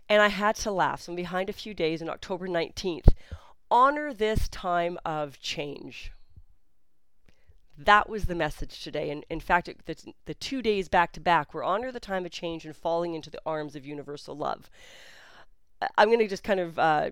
and 0.09 0.21
i 0.21 0.27
had 0.29 0.55
to 0.55 0.71
laugh 0.71 1.01
so 1.01 1.11
i'm 1.11 1.15
behind 1.15 1.49
a 1.49 1.53
few 1.53 1.73
days 1.73 2.01
on 2.01 2.09
october 2.09 2.47
19th 2.47 3.09
honor 3.73 4.13
this 4.13 4.47
time 4.47 4.97
of 5.03 5.39
change 5.39 6.11
that 7.75 8.07
was 8.07 8.25
the 8.25 8.35
message 8.35 8.83
today 8.83 9.09
and 9.09 9.25
in 9.29 9.39
fact 9.39 9.67
it, 9.67 9.83
the, 9.85 9.95
the 10.25 10.35
two 10.35 10.61
days 10.61 10.87
back 10.87 11.11
to 11.11 11.19
back 11.19 11.53
were 11.53 11.63
honor 11.63 11.91
the 11.91 11.99
time 11.99 12.23
of 12.23 12.31
change 12.31 12.65
and 12.65 12.75
falling 12.75 13.15
into 13.15 13.31
the 13.31 13.41
arms 13.45 13.75
of 13.75 13.85
universal 13.85 14.37
love 14.37 14.69
i'm 15.97 16.07
going 16.07 16.19
to 16.19 16.27
just 16.27 16.43
kind 16.43 16.59
of 16.59 16.77
uh, 16.77 17.09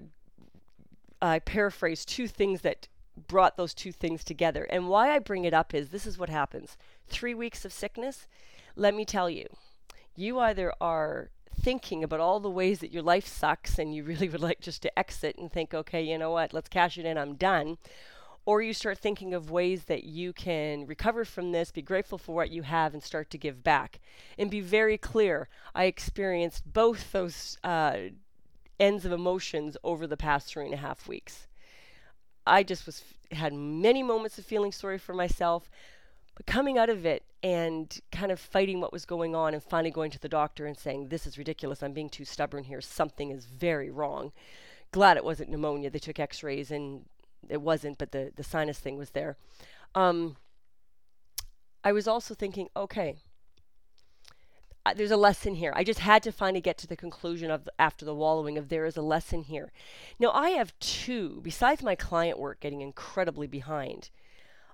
uh, 1.22 1.39
paraphrase 1.46 2.06
two 2.06 2.27
things 2.27 2.62
that 2.62 2.88
brought 3.27 3.58
those 3.58 3.74
two 3.74 3.91
things 3.91 4.24
together. 4.24 4.63
And 4.63 4.88
why 4.88 5.13
I 5.13 5.20
bring 5.20 5.46
it 5.46 5.53
up 5.53 5.74
is 5.74 5.89
this 5.89 6.08
is 6.08 6.18
what 6.18 6.30
happens 6.30 6.77
three 7.08 7.34
weeks 7.34 7.65
of 7.65 7.74
sickness. 7.74 8.27
Let 8.75 8.96
me 8.96 9.06
tell 9.06 9.30
you, 9.30 9.48
you 10.15 10.39
either 10.39 10.74
are 10.80 11.30
thinking 11.60 12.03
about 12.03 12.20
all 12.20 12.39
the 12.39 12.50
ways 12.50 12.79
that 12.79 12.91
your 12.91 13.03
life 13.03 13.27
sucks 13.27 13.79
and 13.79 13.93
you 13.93 14.03
really 14.03 14.29
would 14.29 14.41
like 14.41 14.62
just 14.62 14.81
to 14.84 15.00
exit 15.00 15.38
and 15.38 15.51
think, 15.51 15.74
okay, 15.74 16.01
you 16.01 16.17
know 16.17 16.31
what, 16.31 16.53
let's 16.53 16.70
cash 16.70 16.98
it 16.98 17.05
in, 17.05 17.17
I'm 17.17 17.36
done. 17.36 17.77
Or 18.43 18.62
you 18.62 18.74
start 18.74 18.98
thinking 18.98 19.36
of 19.36 19.51
ways 19.51 19.84
that 19.84 20.03
you 20.03 20.34
can 20.34 20.88
recover 20.88 21.25
from 21.25 21.51
this, 21.51 21.72
be 21.72 21.84
grateful 21.84 22.17
for 22.17 22.34
what 22.34 22.50
you 22.50 22.63
have, 22.63 22.93
and 22.93 23.03
start 23.03 23.29
to 23.31 23.38
give 23.38 23.63
back. 23.63 24.00
And 24.38 24.50
be 24.50 24.62
very 24.62 24.98
clear 24.98 25.48
I 25.75 25.84
experienced 25.86 26.74
both 26.74 27.12
those 27.12 27.58
uh, 27.63 27.98
ends 28.79 29.05
of 29.05 29.12
emotions 29.12 29.77
over 29.84 30.08
the 30.08 30.17
past 30.17 30.48
three 30.48 30.65
and 30.65 30.74
a 30.74 30.77
half 30.77 31.08
weeks. 31.08 31.48
I 32.48 32.63
just 32.63 32.88
was 32.88 33.03
had 33.31 33.53
many 33.53 34.01
moments 34.01 34.39
of 34.39 34.46
feeling 34.46 34.72
sorry 34.72 34.98
for 34.98 35.13
myself, 35.13 35.70
coming 36.45 36.77
out 36.77 36.89
of 36.89 37.05
it 37.05 37.24
and 37.43 38.00
kind 38.12 38.31
of 38.31 38.39
fighting 38.39 38.79
what 38.79 38.93
was 38.93 39.05
going 39.05 39.36
on 39.36 39.53
and 39.53 39.63
finally 39.63 39.91
going 39.91 40.12
to 40.12 40.19
the 40.19 40.29
doctor 40.29 40.65
and 40.65 40.77
saying, 40.77 41.10
This 41.10 41.25
is 41.25 41.38
ridiculous. 41.38 41.81
I'm 41.81 41.93
being 41.93 42.10
too 42.10 42.25
stubborn 42.25 42.63
here. 42.63 42.81
Something 42.81 43.31
is 43.31 43.45
very 43.45 43.89
wrong. 43.89 44.31
Glad 44.91 45.17
it 45.17 45.25
wasn't 45.25 45.50
pneumonia. 45.50 45.89
They 45.89 46.00
took 46.00 46.19
x 46.19 46.43
rays 46.43 46.71
and 46.71 47.05
it 47.50 47.62
wasn't, 47.62 47.98
but 47.98 48.12
the, 48.12 48.31
the 48.36 48.43
sinus 48.43 48.79
thing 48.79 48.98
was 48.98 49.12
there. 49.12 49.38
Um, 49.95 50.38
I 51.83 51.91
was 51.91 52.07
also 52.07 52.33
thinking, 52.33 52.69
okay, 52.75 53.15
there's 54.95 55.12
a 55.12 55.17
lesson 55.17 55.55
here. 55.55 55.74
I 55.75 55.83
just 55.83 56.00
had 56.00 56.24
to 56.24 56.31
finally 56.31 56.62
get 56.62 56.77
to 56.79 56.88
the 56.88 56.95
conclusion 56.95 57.51
of 57.51 57.69
after 57.77 58.03
the 58.03 58.15
wallowing 58.15 58.57
of 58.57 58.69
there 58.69 58.86
is 58.86 58.98
a 58.98 59.01
lesson 59.01 59.43
here. 59.43 59.71
Now 60.19 60.31
I 60.31 60.51
have 60.51 60.77
two, 60.79 61.39
besides 61.43 61.83
my 61.83 61.95
client 61.95 62.39
work 62.39 62.60
getting 62.60 62.81
incredibly 62.81 63.48
behind. 63.48 64.10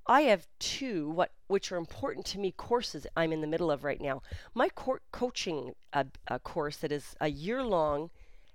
I 0.10 0.22
have 0.22 0.48
two 0.58 1.10
what 1.10 1.34
which 1.48 1.70
are 1.72 1.78
important 1.78 2.26
to 2.28 2.40
me 2.40 2.52
courses 2.52 3.06
I'm 3.16 3.34
in 3.34 3.42
the 3.42 3.48
middle 3.48 3.70
of 3.70 3.84
right 3.84 4.00
now. 4.00 4.22
My 4.54 4.70
cor- 4.70 5.02
coaching 5.12 5.76
uh, 5.92 6.06
uh, 6.28 6.40
course 6.40 6.78
that 6.78 6.94
is 6.94 7.16
a 7.20 7.28
year 7.28 7.62
long 7.62 8.10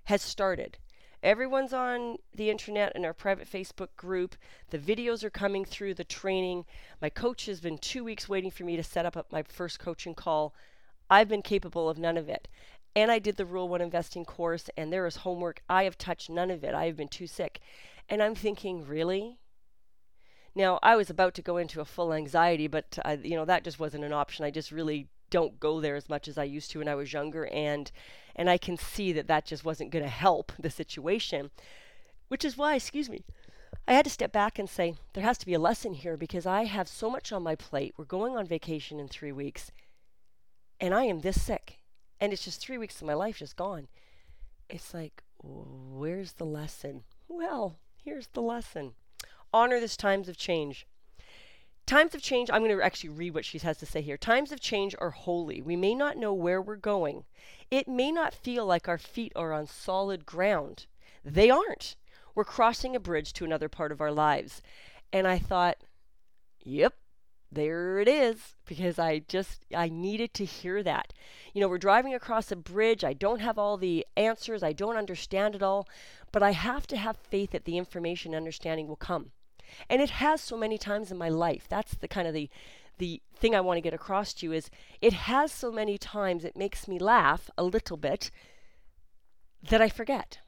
has 0.05 0.21
started. 0.23 0.77
Everyone's 1.21 1.71
on 1.71 2.17
the 2.33 2.49
internet 2.49 2.95
in 2.95 3.05
our 3.05 3.13
private 3.13 3.47
Facebook 3.49 3.95
group. 3.95 4.35
The 4.71 4.79
videos 4.79 5.23
are 5.23 5.29
coming 5.29 5.63
through 5.63 5.93
the 5.93 6.03
training. 6.03 6.65
My 7.01 7.09
coach 7.09 7.45
has 7.45 7.61
been 7.61 7.77
two 7.77 8.03
weeks 8.03 8.27
waiting 8.27 8.51
for 8.51 8.63
me 8.63 8.75
to 8.75 8.83
set 8.83 9.05
up 9.05 9.31
my 9.31 9.43
first 9.43 9.79
coaching 9.79 10.15
call. 10.15 10.53
I've 11.09 11.29
been 11.29 11.43
capable 11.43 11.87
of 11.87 11.97
none 11.97 12.17
of 12.17 12.29
it. 12.29 12.47
And 12.95 13.11
I 13.11 13.19
did 13.19 13.37
the 13.37 13.45
Rule 13.45 13.69
1 13.69 13.79
investing 13.79 14.25
course, 14.25 14.69
and 14.75 14.91
there 14.91 15.07
is 15.07 15.17
homework. 15.17 15.61
I 15.69 15.85
have 15.85 15.97
touched 15.97 16.29
none 16.29 16.51
of 16.51 16.63
it. 16.63 16.75
I 16.75 16.85
have 16.87 16.97
been 16.97 17.07
too 17.07 17.27
sick. 17.27 17.61
And 18.09 18.21
I'm 18.21 18.35
thinking, 18.35 18.85
really? 18.85 19.37
Now, 20.55 20.77
I 20.83 20.95
was 20.95 21.09
about 21.09 21.33
to 21.35 21.41
go 21.41 21.57
into 21.57 21.81
a 21.81 21.85
full 21.85 22.13
anxiety, 22.13 22.67
but 22.67 22.99
uh, 23.03 23.17
you 23.23 23.35
know 23.35 23.45
that 23.45 23.63
just 23.63 23.79
wasn't 23.79 24.03
an 24.03 24.13
option. 24.13 24.45
I 24.45 24.51
just 24.51 24.71
really 24.71 25.07
don't 25.29 25.59
go 25.59 25.81
there 25.81 25.95
as 25.95 26.09
much 26.09 26.27
as 26.27 26.37
I 26.37 26.43
used 26.43 26.69
to 26.71 26.79
when 26.79 26.87
I 26.87 26.95
was 26.95 27.11
younger, 27.11 27.47
and 27.47 27.91
and 28.35 28.49
I 28.49 28.57
can 28.57 28.77
see 28.77 29.11
that 29.13 29.27
that 29.27 29.45
just 29.45 29.65
wasn't 29.65 29.91
going 29.91 30.03
to 30.03 30.09
help 30.09 30.51
the 30.59 30.69
situation, 30.69 31.49
which 32.27 32.45
is 32.45 32.57
why, 32.57 32.75
excuse 32.75 33.09
me, 33.09 33.23
I 33.87 33.93
had 33.93 34.05
to 34.05 34.11
step 34.11 34.31
back 34.31 34.59
and 34.59 34.69
say 34.69 34.95
there 35.13 35.23
has 35.23 35.39
to 35.39 35.45
be 35.45 35.55
a 35.55 35.59
lesson 35.59 35.95
here 35.95 36.17
because 36.17 36.45
I 36.45 36.65
have 36.65 36.87
so 36.87 37.09
much 37.09 37.31
on 37.31 37.41
my 37.41 37.55
plate. 37.55 37.95
We're 37.97 38.05
going 38.05 38.37
on 38.37 38.45
vacation 38.45 38.99
in 38.99 39.07
three 39.07 39.31
weeks, 39.31 39.71
and 40.79 40.93
I 40.93 41.05
am 41.05 41.21
this 41.21 41.41
sick, 41.41 41.79
and 42.19 42.31
it's 42.31 42.45
just 42.45 42.61
three 42.61 42.77
weeks 42.77 43.01
of 43.01 43.07
my 43.07 43.15
life 43.15 43.39
just 43.39 43.55
gone. 43.55 43.87
It's 44.69 44.93
like, 44.93 45.23
where's 45.41 46.33
the 46.33 46.45
lesson? 46.45 47.03
Well, 47.27 47.79
here's 48.03 48.27
the 48.27 48.41
lesson 48.41 48.93
honor 49.53 49.79
this 49.79 49.95
times 49.95 50.27
of 50.27 50.37
change. 50.37 50.87
Times 51.85 52.15
of 52.15 52.21
change, 52.21 52.49
I'm 52.49 52.63
going 52.63 52.75
to 52.75 52.83
actually 52.83 53.09
read 53.09 53.33
what 53.33 53.43
she 53.45 53.59
has 53.59 53.77
to 53.79 53.85
say 53.85 54.01
here. 54.01 54.17
Times 54.17 54.51
of 54.51 54.61
change 54.61 54.95
are 54.99 55.11
holy. 55.11 55.61
We 55.61 55.75
may 55.75 55.93
not 55.93 56.17
know 56.17 56.33
where 56.33 56.61
we're 56.61 56.77
going. 56.77 57.25
It 57.69 57.87
may 57.87 58.11
not 58.11 58.33
feel 58.33 58.65
like 58.65 58.87
our 58.87 58.97
feet 58.97 59.33
are 59.35 59.51
on 59.51 59.67
solid 59.67 60.25
ground. 60.25 60.85
They 61.25 61.49
aren't. 61.49 61.95
We're 62.35 62.45
crossing 62.45 62.95
a 62.95 62.99
bridge 62.99 63.33
to 63.33 63.45
another 63.45 63.69
part 63.69 63.91
of 63.91 63.99
our 63.99 64.11
lives. 64.11 64.61
And 65.11 65.27
I 65.27 65.37
thought, 65.37 65.77
yep, 66.63 66.95
there 67.51 67.99
it 67.99 68.07
is 68.07 68.55
because 68.65 68.97
I 68.97 69.19
just 69.19 69.65
I 69.75 69.89
needed 69.89 70.33
to 70.35 70.45
hear 70.45 70.81
that. 70.83 71.13
You 71.53 71.61
know, 71.61 71.67
we're 71.67 71.77
driving 71.77 72.15
across 72.15 72.51
a 72.51 72.55
bridge. 72.55 73.03
I 73.03 73.13
don't 73.13 73.41
have 73.41 73.59
all 73.59 73.77
the 73.77 74.07
answers. 74.17 74.63
I 74.63 74.73
don't 74.73 74.97
understand 74.97 75.53
it 75.53 75.61
all, 75.61 75.87
but 76.31 76.41
I 76.41 76.51
have 76.51 76.87
to 76.87 76.97
have 76.97 77.17
faith 77.17 77.51
that 77.51 77.65
the 77.65 77.77
information 77.77 78.33
understanding 78.33 78.87
will 78.87 78.95
come. 78.95 79.31
And 79.89 80.01
it 80.01 80.11
has 80.11 80.41
so 80.41 80.57
many 80.57 80.77
times 80.77 81.11
in 81.11 81.17
my 81.17 81.29
life. 81.29 81.65
That's 81.69 81.95
the 81.95 82.07
kind 82.07 82.27
of 82.27 82.33
the 82.33 82.49
the 82.99 83.21
thing 83.35 83.55
I 83.55 83.61
want 83.61 83.77
to 83.77 83.81
get 83.81 83.93
across 83.93 84.33
to 84.35 84.45
you 84.45 84.51
is 84.51 84.69
it 85.01 85.13
has 85.13 85.51
so 85.51 85.71
many 85.71 85.97
times 85.97 86.45
it 86.45 86.55
makes 86.55 86.87
me 86.87 86.99
laugh 86.99 87.49
a 87.57 87.63
little 87.63 87.97
bit 87.97 88.29
that 89.69 89.81
I 89.81 89.89
forget. 89.89 90.39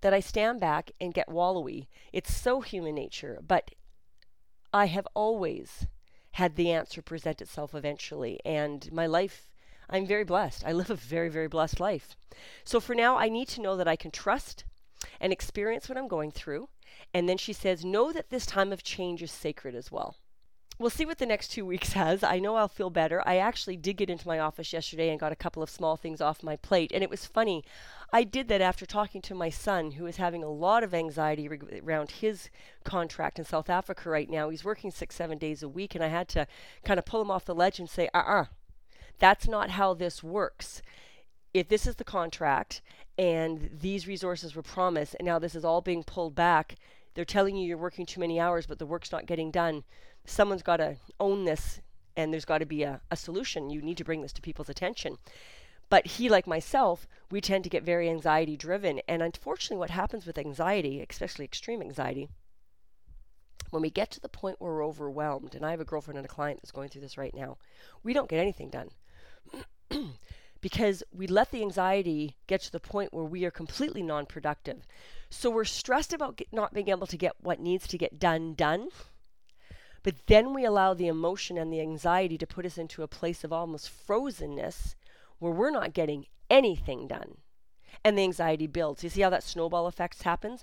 That 0.00 0.14
I 0.14 0.20
stand 0.20 0.60
back 0.60 0.90
and 1.00 1.14
get 1.14 1.28
wallowy. 1.28 1.86
It's 2.12 2.34
so 2.34 2.60
human 2.60 2.94
nature, 2.94 3.40
but 3.46 3.72
I 4.72 4.86
have 4.86 5.06
always 5.14 5.86
had 6.32 6.56
the 6.56 6.70
answer 6.70 7.00
present 7.00 7.40
itself 7.40 7.74
eventually. 7.74 8.40
And 8.44 8.90
my 8.92 9.06
life, 9.06 9.54
I'm 9.88 10.06
very 10.06 10.24
blessed. 10.24 10.64
I 10.66 10.72
live 10.72 10.90
a 10.90 10.96
very, 10.96 11.28
very 11.28 11.48
blessed 11.48 11.78
life. 11.78 12.16
So 12.64 12.80
for 12.80 12.94
now, 12.94 13.16
I 13.16 13.28
need 13.28 13.48
to 13.48 13.62
know 13.62 13.76
that 13.76 13.88
I 13.88 13.96
can 13.96 14.10
trust 14.10 14.64
and 15.20 15.32
experience 15.32 15.88
what 15.88 15.96
I'm 15.98 16.08
going 16.08 16.32
through. 16.32 16.68
And 17.12 17.28
then 17.28 17.36
she 17.36 17.52
says, 17.52 17.84
know 17.84 18.12
that 18.12 18.30
this 18.30 18.46
time 18.46 18.72
of 18.72 18.82
change 18.82 19.22
is 19.22 19.32
sacred 19.32 19.74
as 19.74 19.90
well 19.92 20.16
we'll 20.78 20.90
see 20.90 21.06
what 21.06 21.18
the 21.18 21.26
next 21.26 21.48
two 21.48 21.64
weeks 21.72 21.92
has. 21.92 22.22
I 22.22 22.38
know 22.38 22.56
I'll 22.56 22.68
feel 22.68 22.90
better. 22.90 23.22
I 23.26 23.36
actually 23.36 23.76
did 23.76 23.96
get 23.96 24.10
into 24.10 24.26
my 24.26 24.38
office 24.38 24.72
yesterday 24.72 25.10
and 25.10 25.20
got 25.20 25.32
a 25.32 25.36
couple 25.36 25.62
of 25.62 25.70
small 25.70 25.96
things 25.96 26.20
off 26.20 26.42
my 26.42 26.56
plate. 26.56 26.92
And 26.94 27.02
it 27.02 27.10
was 27.10 27.26
funny. 27.26 27.64
I 28.12 28.24
did 28.24 28.48
that 28.48 28.60
after 28.60 28.86
talking 28.86 29.22
to 29.22 29.34
my 29.34 29.50
son, 29.50 29.92
who 29.92 30.06
is 30.06 30.16
having 30.16 30.44
a 30.44 30.48
lot 30.48 30.84
of 30.84 30.94
anxiety 30.94 31.48
around 31.48 32.10
his 32.12 32.48
contract 32.84 33.38
in 33.38 33.44
South 33.44 33.68
Africa 33.68 34.08
right 34.08 34.30
now. 34.30 34.50
He's 34.50 34.64
working 34.64 34.90
six, 34.90 35.16
seven 35.16 35.38
days 35.38 35.62
a 35.62 35.68
week. 35.68 35.94
And 35.94 36.04
I 36.04 36.08
had 36.08 36.28
to 36.30 36.46
kind 36.84 36.98
of 36.98 37.04
pull 37.04 37.22
him 37.22 37.30
off 37.30 37.44
the 37.44 37.54
ledge 37.54 37.78
and 37.78 37.88
say, 37.88 38.08
uh 38.14 38.18
uh-uh, 38.18 38.40
uh, 38.42 38.44
that's 39.18 39.46
not 39.46 39.70
how 39.70 39.94
this 39.94 40.22
works. 40.22 40.82
If 41.54 41.68
this 41.68 41.86
is 41.86 41.96
the 41.96 42.04
contract 42.04 42.82
and 43.16 43.70
these 43.80 44.06
resources 44.06 44.54
were 44.54 44.62
promised, 44.62 45.16
and 45.18 45.24
now 45.24 45.38
this 45.38 45.54
is 45.54 45.64
all 45.64 45.80
being 45.80 46.02
pulled 46.02 46.34
back, 46.34 46.74
they're 47.14 47.24
telling 47.24 47.56
you 47.56 47.66
you're 47.66 47.78
working 47.78 48.04
too 48.04 48.20
many 48.20 48.38
hours, 48.38 48.66
but 48.66 48.78
the 48.78 48.86
work's 48.86 49.12
not 49.12 49.26
getting 49.26 49.50
done 49.50 49.84
someone's 50.24 50.62
got 50.62 50.78
to 50.78 50.96
own 51.20 51.44
this 51.44 51.80
and 52.16 52.32
there's 52.32 52.44
got 52.44 52.58
to 52.58 52.66
be 52.66 52.82
a, 52.82 53.00
a 53.10 53.16
solution. 53.16 53.70
You 53.70 53.82
need 53.82 53.98
to 53.98 54.04
bring 54.04 54.22
this 54.22 54.32
to 54.34 54.42
people's 54.42 54.68
attention. 54.68 55.18
But 55.90 56.06
he, 56.06 56.28
like 56.28 56.46
myself, 56.46 57.06
we 57.30 57.40
tend 57.40 57.64
to 57.64 57.70
get 57.70 57.82
very 57.82 58.08
anxiety 58.08 58.56
driven. 58.56 59.00
And 59.08 59.22
unfortunately, 59.22 59.78
what 59.78 59.90
happens 59.90 60.24
with 60.24 60.38
anxiety, 60.38 61.04
especially 61.08 61.44
extreme 61.44 61.82
anxiety, 61.82 62.28
when 63.70 63.82
we 63.82 63.90
get 63.90 64.10
to 64.12 64.20
the 64.20 64.28
point 64.28 64.60
where 64.60 64.72
we're 64.72 64.86
overwhelmed, 64.86 65.54
and 65.54 65.66
I 65.66 65.72
have 65.72 65.80
a 65.80 65.84
girlfriend 65.84 66.18
and 66.18 66.24
a 66.24 66.28
client 66.28 66.60
that's 66.62 66.70
going 66.70 66.88
through 66.88 67.00
this 67.02 67.18
right 67.18 67.34
now, 67.34 67.58
we 68.02 68.12
don't 68.12 68.28
get 68.28 68.40
anything 68.40 68.70
done. 68.70 68.90
Because 70.64 71.02
we 71.12 71.26
let 71.26 71.50
the 71.50 71.60
anxiety 71.60 72.36
get 72.46 72.62
to 72.62 72.72
the 72.72 72.80
point 72.80 73.12
where 73.12 73.24
we 73.24 73.44
are 73.44 73.50
completely 73.50 74.02
non 74.02 74.24
productive. 74.24 74.86
So 75.28 75.50
we're 75.50 75.64
stressed 75.64 76.14
about 76.14 76.36
get, 76.36 76.48
not 76.52 76.72
being 76.72 76.88
able 76.88 77.06
to 77.06 77.18
get 77.18 77.34
what 77.38 77.60
needs 77.60 77.86
to 77.88 77.98
get 77.98 78.18
done 78.18 78.54
done 78.54 78.88
but 80.04 80.26
then 80.26 80.52
we 80.52 80.64
allow 80.66 80.92
the 80.92 81.08
emotion 81.08 81.56
and 81.56 81.72
the 81.72 81.80
anxiety 81.80 82.36
to 82.38 82.46
put 82.46 82.66
us 82.66 82.76
into 82.78 83.02
a 83.02 83.08
place 83.08 83.42
of 83.42 83.52
almost 83.52 83.90
frozenness 84.06 84.94
where 85.38 85.50
we're 85.50 85.70
not 85.70 85.94
getting 85.94 86.26
anything 86.50 87.08
done. 87.08 87.38
And 88.04 88.16
the 88.16 88.22
anxiety 88.22 88.66
builds. 88.66 89.02
You 89.02 89.08
see 89.08 89.22
how 89.22 89.30
that 89.30 89.42
snowball 89.42 89.86
effect 89.86 90.22
happens? 90.22 90.62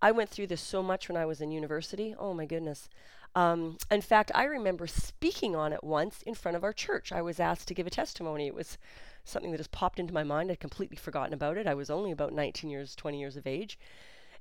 I 0.00 0.12
went 0.12 0.30
through 0.30 0.46
this 0.46 0.60
so 0.60 0.80
much 0.80 1.08
when 1.08 1.16
I 1.16 1.26
was 1.26 1.40
in 1.40 1.50
university. 1.50 2.14
Oh 2.16 2.32
my 2.32 2.46
goodness. 2.46 2.88
Um, 3.34 3.78
in 3.90 4.00
fact, 4.00 4.32
I 4.34 4.44
remember 4.44 4.86
speaking 4.86 5.54
on 5.54 5.72
it 5.72 5.84
once 5.84 6.22
in 6.22 6.34
front 6.34 6.56
of 6.56 6.64
our 6.64 6.72
church. 6.72 7.12
I 7.12 7.22
was 7.22 7.38
asked 7.38 7.68
to 7.68 7.74
give 7.74 7.86
a 7.86 7.90
testimony. 7.90 8.46
It 8.46 8.54
was 8.54 8.78
something 9.24 9.50
that 9.52 9.58
just 9.58 9.70
popped 9.70 10.00
into 10.00 10.14
my 10.14 10.24
mind. 10.24 10.50
I'd 10.50 10.60
completely 10.60 10.96
forgotten 10.96 11.34
about 11.34 11.56
it. 11.56 11.66
I 11.66 11.74
was 11.74 11.90
only 11.90 12.10
about 12.10 12.32
19 12.32 12.70
years, 12.70 12.96
20 12.96 13.20
years 13.20 13.36
of 13.36 13.46
age. 13.46 13.78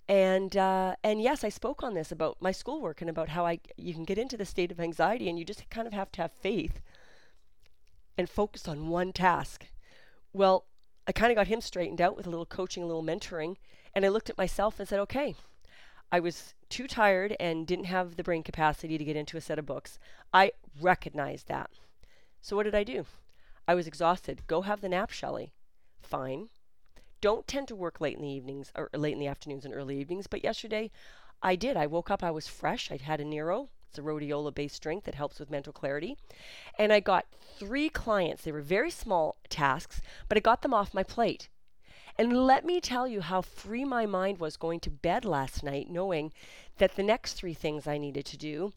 And 0.10 0.56
uh, 0.56 0.96
and 1.03 1.22
yes, 1.22 1.44
I 1.44 1.50
spoke 1.50 1.84
on 1.84 1.94
this 1.94 2.13
about 2.13 2.38
my 2.39 2.53
schoolwork 2.53 3.01
and 3.01 3.10
about 3.10 3.29
how 3.29 3.46
I 3.46 3.60
you 3.75 3.94
can 3.94 4.06
get 4.06 4.17
into 4.17 4.38
the 4.38 4.46
state 4.46 4.72
of 4.72 4.79
anxiety 4.79 5.27
and 5.27 5.38
you 5.38 5.44
just 5.44 5.70
kind 5.70 5.86
of 5.86 5.94
have 5.94 6.12
to 6.13 6.22
have 6.22 6.32
faith 6.32 6.79
and 8.17 8.29
focus 8.29 8.67
on 8.67 8.88
one 8.88 9.12
task. 9.12 9.67
Well, 10.32 10.65
I 11.08 11.12
kind 11.12 11.32
of 11.32 11.36
got 11.36 11.48
him 11.48 11.62
straightened 11.62 12.01
out 12.01 12.15
with 12.15 12.25
a 12.25 12.29
little 12.29 12.46
coaching, 12.46 12.84
a 12.84 12.86
little 12.86 13.03
mentoring, 13.03 13.58
and 13.94 14.06
I 14.06 14.10
looked 14.10 14.29
at 14.29 14.38
myself 14.38 14.79
and 14.79 14.88
said, 14.88 15.00
okay, 15.00 15.36
I 16.12 16.20
was 16.20 16.54
too 16.70 16.88
tired 16.88 17.36
and 17.40 17.68
didn't 17.68 17.86
have 17.86 18.16
the 18.16 18.24
brain 18.24 18.44
capacity 18.44 18.98
to 18.98 19.04
get 19.04 19.16
into 19.16 19.38
a 19.38 19.42
set 19.42 19.60
of 19.60 19.66
books. 19.66 20.00
I 20.34 20.52
recognized 20.80 21.48
that. 21.48 21.70
So 22.42 22.56
what 22.56 22.64
did 22.64 22.76
I 22.76 22.84
do? 22.84 23.06
I 23.68 23.76
was 23.76 23.88
exhausted. 23.88 24.42
Go 24.48 24.62
have 24.62 24.82
the 24.82 24.90
nap, 24.90 25.12
Shelley. 25.12 25.52
Fine. 26.02 26.50
Don't 27.20 27.48
tend 27.48 27.68
to 27.68 27.76
work 27.76 28.00
late 28.00 28.16
in 28.16 28.22
the 28.22 28.30
evenings 28.30 28.72
or 28.76 28.90
late 28.94 29.14
in 29.14 29.20
the 29.20 29.28
afternoons 29.28 29.66
and 29.66 29.74
early 29.74 30.00
evenings, 30.00 30.28
but 30.28 30.44
yesterday 30.44 30.92
I 31.42 31.56
did. 31.56 31.76
I 31.76 31.88
woke 31.88 32.10
up, 32.10 32.24
I 32.24 32.32
was 32.32 32.48
fresh. 32.48 32.92
I'd 32.92 33.02
had 33.02 33.20
a 33.20 33.26
Nero. 33.26 33.70
It's 33.90 33.98
a 33.98 34.02
rhodiola 34.02 34.54
based 34.54 34.82
drink 34.82 35.04
that 35.06 35.16
helps 35.16 35.40
with 35.40 35.50
mental 35.50 35.74
clarity. 35.74 36.18
And 36.78 36.94
I 36.94 37.00
got 37.00 37.26
three 37.58 37.90
clients. 37.90 38.44
They 38.44 38.52
were 38.52 38.62
very 38.62 38.92
small 38.92 39.36
tasks, 39.50 40.02
but 40.30 40.38
I 40.38 40.42
got 40.42 40.62
them 40.62 40.74
off 40.74 40.94
my 40.94 41.04
plate. 41.04 41.50
And 42.20 42.46
let 42.48 42.66
me 42.66 42.82
tell 42.82 43.08
you 43.08 43.22
how 43.22 43.42
free 43.42 43.86
my 43.86 44.08
mind 44.08 44.40
was 44.40 44.58
going 44.58 44.80
to 44.82 44.90
bed 44.90 45.24
last 45.24 45.64
night, 45.64 45.88
knowing 45.90 46.34
that 46.78 46.96
the 46.96 47.04
next 47.04 47.34
three 47.34 47.54
things 47.54 47.86
I 47.86 48.00
needed 48.00 48.26
to 48.26 48.38
do 48.38 48.74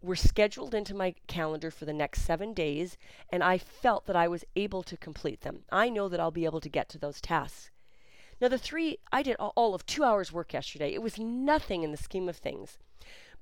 were 0.00 0.14
scheduled 0.14 0.74
into 0.74 0.94
my 0.94 1.14
calendar 1.26 1.70
for 1.70 1.86
the 1.86 1.92
next 1.92 2.22
seven 2.22 2.52
days, 2.52 2.96
and 3.30 3.42
I 3.42 3.58
felt 3.58 4.06
that 4.06 4.14
I 4.14 4.28
was 4.28 4.44
able 4.54 4.82
to 4.84 4.96
complete 4.96 5.40
them. 5.40 5.64
I 5.72 5.88
know 5.88 6.08
that 6.08 6.20
I'll 6.20 6.30
be 6.30 6.44
able 6.44 6.60
to 6.60 6.68
get 6.68 6.88
to 6.90 6.98
those 6.98 7.20
tasks. 7.20 7.70
Now, 8.40 8.48
the 8.48 8.58
three, 8.58 8.98
I 9.10 9.22
did 9.22 9.36
all 9.36 9.74
of 9.74 9.86
two 9.86 10.04
hours 10.04 10.32
work 10.32 10.52
yesterday. 10.52 10.92
It 10.92 11.02
was 11.02 11.18
nothing 11.18 11.82
in 11.82 11.90
the 11.90 11.96
scheme 11.96 12.28
of 12.28 12.36
things, 12.36 12.78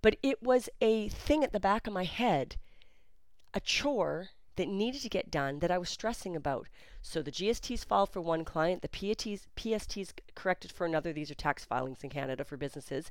but 0.00 0.16
it 0.22 0.42
was 0.42 0.68
a 0.80 1.08
thing 1.08 1.44
at 1.44 1.52
the 1.52 1.60
back 1.60 1.86
of 1.86 1.92
my 1.92 2.04
head, 2.04 2.56
a 3.52 3.60
chore 3.60 4.30
that 4.56 4.68
needed 4.68 5.00
to 5.02 5.08
get 5.08 5.30
done 5.30 5.58
that 5.60 5.70
I 5.70 5.78
was 5.78 5.88
stressing 5.88 6.36
about. 6.36 6.68
So 7.00 7.22
the 7.22 7.32
GSTs 7.32 7.84
filed 7.84 8.10
for 8.10 8.20
one 8.20 8.44
client, 8.44 8.82
the 8.82 8.88
PATs, 8.88 9.46
PSTs 9.56 10.12
corrected 10.34 10.72
for 10.72 10.86
another. 10.86 11.12
These 11.12 11.30
are 11.30 11.34
tax 11.34 11.64
filings 11.64 12.04
in 12.04 12.10
Canada 12.10 12.44
for 12.44 12.56
businesses. 12.56 13.10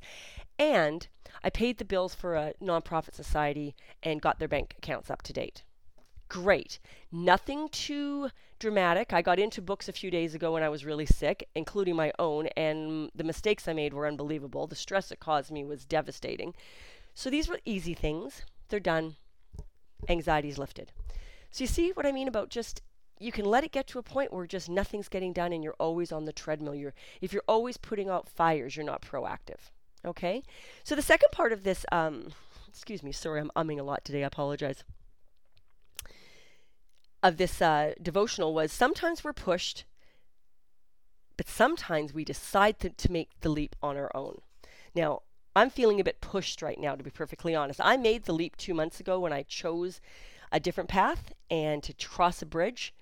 And 0.57 1.07
I 1.43 1.50
paid 1.50 1.77
the 1.77 1.86
bills 1.86 2.15
for 2.15 2.36
a 2.36 2.53
nonprofit 2.62 3.15
society 3.15 3.75
and 4.03 4.21
got 4.21 4.39
their 4.39 4.48
bank 4.48 4.75
accounts 4.77 5.10
up 5.10 5.21
to 5.24 5.33
date. 5.33 5.63
Great. 6.29 6.79
Nothing 7.12 7.67
too 7.69 8.29
dramatic. 8.57 9.12
I 9.12 9.21
got 9.21 9.38
into 9.38 9.62
books 9.62 9.89
a 9.89 9.93
few 9.93 10.10
days 10.10 10.33
ago 10.33 10.53
when 10.53 10.63
I 10.63 10.69
was 10.69 10.86
really 10.86 11.05
sick, 11.05 11.50
including 11.55 11.98
my 11.98 12.13
own, 12.19 12.48
and 12.55 13.12
the 13.13 13.25
mistakes 13.25 13.67
I 13.67 13.74
made 13.74 13.93
were 13.93 14.07
unbelievable. 14.07 14.65
The 14.65 14.75
stress 14.75 15.12
it 15.12 15.19
caused 15.19 15.51
me 15.51 15.65
was 15.65 15.83
devastating. 15.83 16.53
So 17.13 17.29
these 17.29 17.50
were 17.50 17.60
easy 17.65 17.93
things. 17.93 18.43
They're 18.69 18.79
done. 18.79 19.17
Anxiety's 20.07 20.57
lifted. 20.57 20.93
So 21.51 21.63
you 21.63 21.67
see 21.67 21.91
what 21.91 22.05
I 22.05 22.12
mean 22.12 22.27
about 22.27 22.50
just 22.50 22.81
you 23.20 23.31
can 23.31 23.46
let 23.46 23.63
it 23.63 23.72
get 23.72 23.86
to 23.88 24.00
a 24.00 24.03
point 24.03 24.34
where 24.34 24.48
just 24.48 24.67
nothing's 24.67 25.08
getting 25.08 25.31
done 25.31 25.53
and 25.53 25.63
you're 25.63 25.75
always 25.79 26.12
on 26.12 26.25
the 26.25 26.34
treadmill. 26.34 26.74
You're 26.74 26.93
if 27.22 27.34
you're 27.34 27.43
always 27.48 27.77
putting 27.77 28.10
out 28.10 28.27
fires, 28.27 28.75
you're 28.75 28.86
not 28.86 29.01
proactive. 29.01 29.70
Okay? 30.03 30.41
So 30.84 30.96
the 30.96 31.01
second 31.01 31.29
part 31.31 31.51
of 31.51 31.63
this 31.63 31.86
um 31.91 32.29
excuse 32.72 33.03
me, 33.03 33.12
sorry, 33.12 33.41
I'm 33.41 33.51
umming 33.55 33.79
a 33.79 33.84
lot 33.84 34.03
today. 34.03 34.24
I 34.24 34.27
apologize. 34.27 34.84
Of 37.22 37.38
this 37.38 37.62
uh, 37.62 37.93
devotional 38.01 38.53
was 38.53 38.72
sometimes 38.72 39.24
we're 39.24 39.34
pushed, 39.34 39.84
but 41.38 41.48
sometimes 41.48 42.13
we 42.13 42.25
decide 42.25 42.79
to, 42.79 42.89
to 42.89 43.12
make 43.12 43.29
the 43.41 43.50
leap 43.50 43.75
on 43.84 43.98
our 43.98 44.10
own. 44.15 44.39
Now, 44.96 45.22
I'm 45.55 45.70
feeling 45.70 46.00
a 46.00 46.03
bit 46.03 46.22
pushed 46.22 46.62
right 46.62 46.79
now, 46.79 46.96
to 46.96 47.03
be 47.03 47.12
perfectly 47.12 47.53
honest. 47.53 47.79
I 47.84 47.98
made 47.98 48.24
the 48.24 48.34
leap 48.34 48.55
two 48.55 48.74
months 48.74 49.00
ago 49.00 49.20
when 49.20 49.34
I 49.34 49.43
chose 49.43 50.00
a 50.51 50.60
different 50.60 50.89
path 50.89 51.34
and 51.50 51.81
to 51.84 51.93
cross 51.93 52.41
a 52.41 52.46
bridge. 52.46 52.93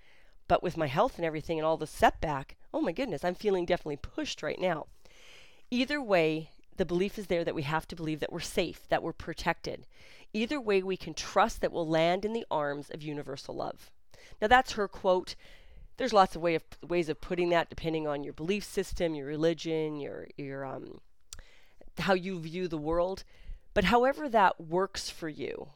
But 0.48 0.63
with 0.63 0.77
my 0.77 0.88
health 0.88 1.18
and 1.18 1.25
everything 1.25 1.60
and 1.60 1.65
all 1.65 1.77
the 1.77 1.88
setback, 1.88 2.58
oh 2.74 2.82
my 2.82 2.91
goodness, 2.91 3.24
I'm 3.24 3.36
feeling 3.36 3.65
definitely 3.65 3.98
pushed 3.98 4.42
right 4.42 4.59
now. 4.59 4.88
Either 5.72 6.01
way, 6.01 6.50
the 6.77 6.85
belief 6.85 7.20
is 7.20 7.27
there 7.27 7.44
that 7.44 7.55
we 7.55 7.64
have 7.64 7.88
to 7.90 7.96
believe 7.96 8.20
that 8.22 8.31
we're 8.31 8.40
safe, 8.40 8.88
that 8.90 9.03
we're 9.03 9.14
protected. 9.14 9.85
Either 10.33 10.59
way, 10.59 10.81
we 10.81 10.98
can 10.98 11.14
trust 11.14 11.62
that 11.62 11.72
we'll 11.72 11.88
land 11.88 12.25
in 12.25 12.33
the 12.33 12.46
arms 12.50 12.90
of 12.90 13.03
universal 13.03 13.55
love. 13.55 13.92
Now, 14.42 14.48
that's 14.48 14.74
her 14.74 14.88
quote. 14.88 15.35
There's 15.98 16.14
lots 16.14 16.35
of 16.35 16.42
way 16.42 16.55
of, 16.55 16.64
ways 16.88 17.09
of 17.09 17.20
putting 17.20 17.50
that, 17.50 17.70
depending 17.70 18.07
on 18.07 18.24
your 18.24 18.33
belief 18.33 18.64
system, 18.64 19.16
your 19.16 19.27
religion, 19.27 20.00
your 20.00 20.27
your 20.38 20.66
um, 20.66 21.01
how 21.98 22.14
you 22.14 22.40
view 22.40 22.68
the 22.68 22.77
world. 22.77 23.24
But 23.74 23.85
however 23.85 24.29
that 24.29 24.62
works 24.62 25.09
for 25.09 25.27
you, 25.27 25.68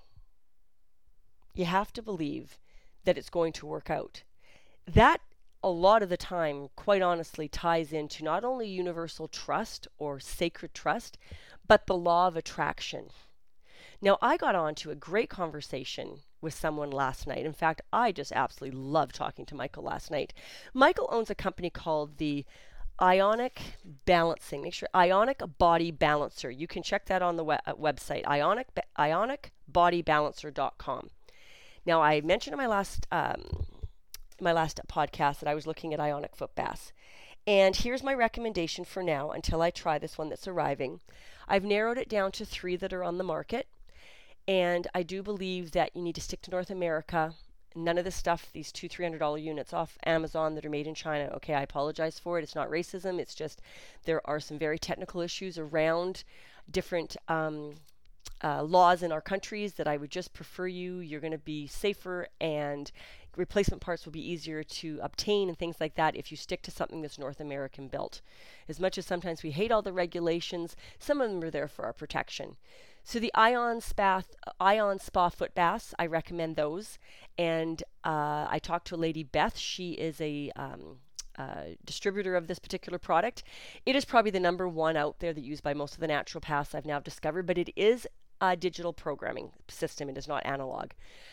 you 1.54 1.66
have 1.66 1.94
to 1.94 2.02
believe 2.02 2.58
that 3.06 3.18
it's 3.18 3.30
going 3.30 3.54
to 3.54 3.66
work 3.66 3.90
out. 3.90 4.24
That, 4.88 5.22
a 5.62 5.70
lot 5.70 6.04
of 6.04 6.10
the 6.10 6.18
time, 6.18 6.70
quite 6.76 7.02
honestly, 7.02 7.48
ties 7.48 7.94
into 7.94 8.24
not 8.24 8.44
only 8.44 8.68
universal 8.68 9.28
trust 9.28 9.88
or 9.98 10.20
sacred 10.20 10.74
trust, 10.74 11.18
but 11.68 11.88
the 11.88 11.96
law 11.96 12.28
of 12.28 12.36
attraction. 12.36 13.10
Now, 14.02 14.18
I 14.22 14.36
got 14.36 14.56
on 14.56 14.76
to 14.76 14.92
a 14.92 14.96
great 14.96 15.30
conversation 15.30 16.20
with 16.42 16.54
someone 16.54 16.92
last 16.92 17.26
night. 17.26 17.46
In 17.46 17.54
fact, 17.54 17.82
I 17.94 18.12
just 18.12 18.34
absolutely 18.34 18.78
loved 18.78 19.16
talking 19.16 19.46
to 19.46 19.56
Michael 19.56 19.84
last 19.84 20.12
night. 20.12 20.34
Michael 20.74 21.08
owns 21.10 21.30
a 21.30 21.36
company 21.36 21.70
called 21.70 22.18
the 22.18 22.44
Ionic 23.02 23.62
Balancing. 24.06 24.62
Make 24.62 24.74
sure 24.74 24.90
Ionic 24.94 25.42
Body 25.58 25.92
Balancer. 25.92 26.52
You 26.52 26.68
can 26.68 26.84
check 26.84 27.06
that 27.06 27.22
on 27.22 27.38
the 27.38 27.46
we- 27.46 27.56
uh, 27.66 27.76
website, 27.76 28.28
ionic, 28.28 28.68
ionicbodybalancer.com. 29.00 31.10
Now, 31.86 32.02
I 32.02 32.22
mentioned 32.22 32.54
in 32.54 32.58
my 32.58 32.68
last 32.68 33.08
um, 33.12 33.66
my 34.42 34.52
last 34.52 34.80
podcast 34.88 35.40
that 35.40 35.50
I 35.50 35.56
was 35.56 35.68
looking 35.68 35.94
at 35.94 36.00
ionic 36.00 36.36
foot 36.36 36.56
baths. 36.56 36.92
And 37.46 37.76
here's 37.76 38.04
my 38.04 38.14
recommendation 38.14 38.86
for 38.86 39.04
now 39.04 39.32
until 39.32 39.62
I 39.62 39.70
try 39.70 39.98
this 39.98 40.18
one 40.18 40.30
that's 40.30 40.48
arriving. 40.48 41.02
I've 41.48 41.64
narrowed 41.64 41.98
it 41.98 42.08
down 42.08 42.32
to 42.34 42.46
three 42.46 42.78
that 42.78 42.94
are 42.94 43.04
on 43.04 43.18
the 43.18 43.24
market. 43.24 43.68
And 44.48 44.88
I 44.94 45.04
do 45.04 45.22
believe 45.24 45.72
that 45.72 45.96
you 45.96 46.02
need 46.02 46.16
to 46.16 46.22
stick 46.22 46.42
to 46.44 46.52
North 46.52 46.70
America. 46.70 47.34
None 47.76 47.98
of 47.98 48.06
this 48.06 48.16
stuff, 48.16 48.50
these 48.54 48.72
two, 48.72 48.88
three 48.88 49.04
hundred 49.04 49.20
dollar 49.20 49.38
units 49.38 49.74
off 49.74 49.98
Amazon 50.06 50.56
that 50.56 50.66
are 50.66 50.70
made 50.70 50.88
in 50.88 50.96
China. 50.96 51.32
Okay, 51.36 51.54
I 51.54 51.64
apologize 51.64 52.20
for 52.20 52.38
it. 52.38 52.44
It's 52.44 52.56
not 52.56 52.70
racism. 52.70 53.20
It's 53.20 53.36
just 53.36 53.62
there 54.04 54.22
are 54.30 54.40
some 54.40 54.60
very 54.60 54.78
technical 54.78 55.22
issues 55.22 55.58
around 55.58 56.24
different 56.70 57.18
um, 57.28 57.76
uh, 58.44 58.64
laws 58.64 59.04
in 59.04 59.12
our 59.12 59.22
countries 59.22 59.74
that 59.76 59.88
I 59.88 59.98
would 59.98 60.12
just 60.12 60.34
prefer 60.34 60.68
you. 60.68 61.00
You're 61.00 61.22
going 61.22 61.32
to 61.32 61.38
be 61.38 61.68
safer 61.68 62.28
and 62.42 62.92
replacement 63.36 63.82
parts 63.82 64.06
will 64.06 64.12
be 64.12 64.32
easier 64.32 64.64
to 64.64 65.00
obtain 65.02 65.50
and 65.50 65.58
things 65.58 65.78
like 65.80 65.96
that 65.96 66.16
if 66.16 66.30
you 66.30 66.38
stick 66.38 66.62
to 66.64 66.72
something 66.72 67.02
that's 67.02 67.18
North 67.18 67.40
American 67.40 67.88
built. 67.88 68.22
As 68.68 68.80
much 68.80 68.98
as 68.98 69.06
sometimes 69.06 69.44
we 69.44 69.52
hate 69.52 69.72
all 69.72 69.82
the 69.82 69.94
regulations, 69.94 70.76
some 71.00 71.22
of 71.22 71.30
them 71.30 71.44
are 71.44 71.50
there 71.50 71.68
for 71.68 71.86
our 71.86 71.94
protection. 71.94 72.58
So 73.04 73.20
the 73.20 73.34
Ion 73.34 73.82
Spa, 73.82 74.22
Ion 74.60 75.00
Spa 75.00 75.30
foot 75.30 75.54
baths, 75.54 75.94
I 76.00 76.06
recommend 76.06 76.56
those. 76.56 77.00
And 77.38 77.84
uh, 78.04 78.48
I 78.50 78.60
talked 78.62 78.88
to 78.88 78.96
a 78.96 78.98
lady, 78.98 79.24
Beth. 79.24 79.58
She 79.58 79.94
is 79.94 80.22
a 80.22 80.52
um, 80.56 80.98
uh, 81.38 81.76
distributor 81.84 82.36
of 82.36 82.48
this 82.48 82.60
particular 82.60 82.98
product. 82.98 83.44
It 83.86 83.96
is 83.96 84.06
probably 84.06 84.32
the 84.32 84.40
number 84.40 84.68
one 84.68 84.96
out 84.96 85.20
there 85.20 85.34
that 85.34 85.44
used 85.44 85.64
by 85.64 85.74
most 85.74 85.96
of 85.96 86.00
the 86.00 86.08
naturopaths 86.08 86.76
I've 86.76 86.86
now 86.86 87.00
discovered, 87.00 87.46
but 87.46 87.58
it 87.58 87.72
is 87.76 88.08
digital 88.56 88.94
programming 88.94 89.52
system. 89.68 90.10
It 90.10 90.18
is 90.18 90.28
not 90.28 90.46
analog. 90.46 90.92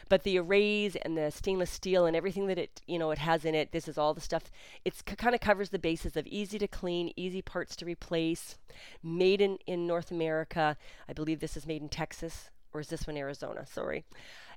But 0.09 0.23
the 0.23 0.39
arrays 0.39 0.97
and 0.97 1.17
the 1.17 1.31
stainless 1.31 1.71
steel 1.71 2.07
and 2.07 2.17
everything 2.17 2.47
that 2.47 2.59
it 2.59 2.81
you 2.87 2.99
know 2.99 3.11
it 3.11 3.19
has 3.19 3.45
in 3.45 3.55
it, 3.55 3.73
this 3.73 3.89
is 3.89 3.99
all 3.99 4.15
the 4.15 4.21
stuff. 4.21 4.51
It 4.85 4.95
c- 4.95 5.17
kind 5.17 5.35
of 5.35 5.41
covers 5.41 5.71
the 5.71 5.79
bases 5.79 6.17
of 6.17 6.27
easy 6.27 6.59
to 6.59 6.69
clean, 6.69 7.13
easy 7.17 7.43
parts 7.43 7.77
to 7.77 7.85
replace, 7.85 8.57
made 9.03 9.41
in 9.41 9.59
in 9.67 9.87
North 9.87 10.11
America. 10.11 10.77
I 11.09 11.13
believe 11.13 11.41
this 11.41 11.57
is 11.57 11.67
made 11.67 11.83
in 11.83 11.89
Texas, 11.89 12.51
or 12.73 12.81
is 12.81 12.89
this 12.89 13.07
one 13.07 13.17
Arizona? 13.17 13.67
Sorry. 13.67 14.05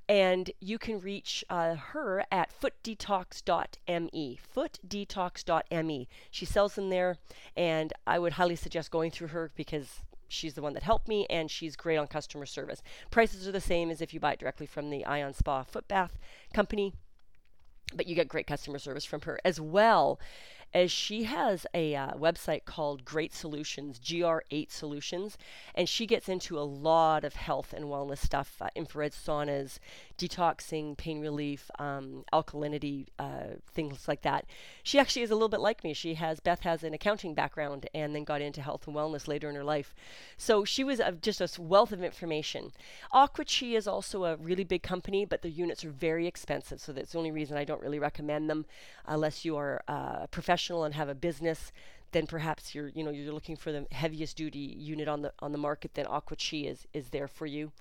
And 0.08 0.50
you 0.60 0.78
can 0.78 1.00
reach 1.00 1.44
uh, 1.48 1.76
her 1.76 2.24
at 2.30 2.52
footdetox.me. 2.52 4.38
Footdetox.me. 4.54 6.08
She 6.30 6.44
sells 6.44 6.74
them 6.74 6.90
there, 6.90 7.16
and 7.56 7.92
I 8.06 8.18
would 8.18 8.34
highly 8.34 8.56
suggest 8.56 8.90
going 8.90 9.10
through 9.10 9.28
her 9.28 9.50
because 9.56 10.02
she's 10.34 10.54
the 10.54 10.62
one 10.62 10.74
that 10.74 10.82
helped 10.82 11.08
me 11.08 11.26
and 11.30 11.50
she's 11.50 11.76
great 11.76 11.96
on 11.96 12.06
customer 12.06 12.46
service. 12.46 12.82
Prices 13.10 13.46
are 13.48 13.52
the 13.52 13.60
same 13.60 13.90
as 13.90 14.00
if 14.00 14.12
you 14.12 14.20
buy 14.20 14.32
it 14.32 14.38
directly 14.38 14.66
from 14.66 14.90
the 14.90 15.04
Ion 15.04 15.32
Spa 15.32 15.62
Foot 15.62 15.88
Bath 15.88 16.18
Company, 16.52 16.92
but 17.94 18.06
you 18.06 18.14
get 18.14 18.28
great 18.28 18.46
customer 18.46 18.78
service 18.78 19.04
from 19.04 19.22
her 19.22 19.38
as 19.44 19.60
well 19.60 20.18
as 20.74 20.90
she 20.90 21.22
has 21.22 21.66
a 21.72 21.94
uh, 21.94 22.10
website 22.14 22.64
called 22.64 23.04
Great 23.04 23.32
Solutions, 23.32 24.00
GR8 24.00 24.72
Solutions, 24.72 25.38
and 25.74 25.88
she 25.88 26.04
gets 26.04 26.28
into 26.28 26.58
a 26.58 26.62
lot 26.66 27.22
of 27.22 27.36
health 27.36 27.72
and 27.72 27.84
wellness 27.84 28.18
stuff, 28.18 28.56
uh, 28.60 28.68
infrared 28.74 29.12
saunas, 29.12 29.78
detoxing, 30.18 30.96
pain 30.96 31.20
relief, 31.20 31.70
um, 31.78 32.24
alkalinity, 32.32 33.06
uh, 33.18 33.56
things 33.72 34.06
like 34.06 34.22
that. 34.22 34.46
She 34.82 34.98
actually 34.98 35.22
is 35.22 35.30
a 35.30 35.34
little 35.34 35.48
bit 35.48 35.60
like 35.60 35.82
me. 35.82 35.92
She 35.92 36.14
has 36.14 36.40
Beth 36.40 36.60
has 36.60 36.84
an 36.84 36.94
accounting 36.94 37.34
background 37.34 37.88
and 37.94 38.14
then 38.14 38.24
got 38.24 38.40
into 38.40 38.62
health 38.62 38.86
and 38.86 38.94
wellness 38.94 39.26
later 39.26 39.48
in 39.48 39.56
her 39.56 39.64
life. 39.64 39.94
So 40.36 40.64
she 40.64 40.84
was 40.84 41.00
uh, 41.00 41.12
just 41.20 41.40
a 41.40 41.60
wealth 41.60 41.92
of 41.92 42.02
information. 42.02 42.72
AquaChi 43.12 43.76
is 43.76 43.86
also 43.86 44.24
a 44.24 44.36
really 44.36 44.64
big 44.64 44.82
company, 44.82 45.24
but 45.24 45.42
the 45.42 45.50
units 45.50 45.84
are 45.84 45.90
very 45.90 46.26
expensive. 46.26 46.80
So 46.80 46.92
that's 46.92 47.12
the 47.12 47.18
only 47.18 47.32
reason 47.32 47.56
I 47.56 47.64
don't 47.64 47.82
really 47.82 47.98
recommend 47.98 48.48
them 48.48 48.66
unless 49.06 49.44
you 49.44 49.56
are 49.56 49.82
uh, 49.88 50.20
a 50.22 50.28
professional 50.30 50.84
and 50.84 50.94
have 50.94 51.08
a 51.08 51.14
business 51.14 51.72
then 52.12 52.26
perhaps 52.28 52.76
you're 52.76 52.88
you 52.88 53.02
know 53.02 53.10
you're 53.10 53.32
looking 53.32 53.56
for 53.56 53.72
the 53.72 53.86
heaviest 53.90 54.36
duty 54.36 54.76
unit 54.78 55.08
on 55.08 55.22
the 55.22 55.32
on 55.40 55.50
the 55.50 55.58
market 55.58 55.94
then 55.94 56.06
AquaChi 56.06 56.70
is 56.70 56.86
is 56.94 57.08
there 57.08 57.26
for 57.26 57.44
you 57.44 57.72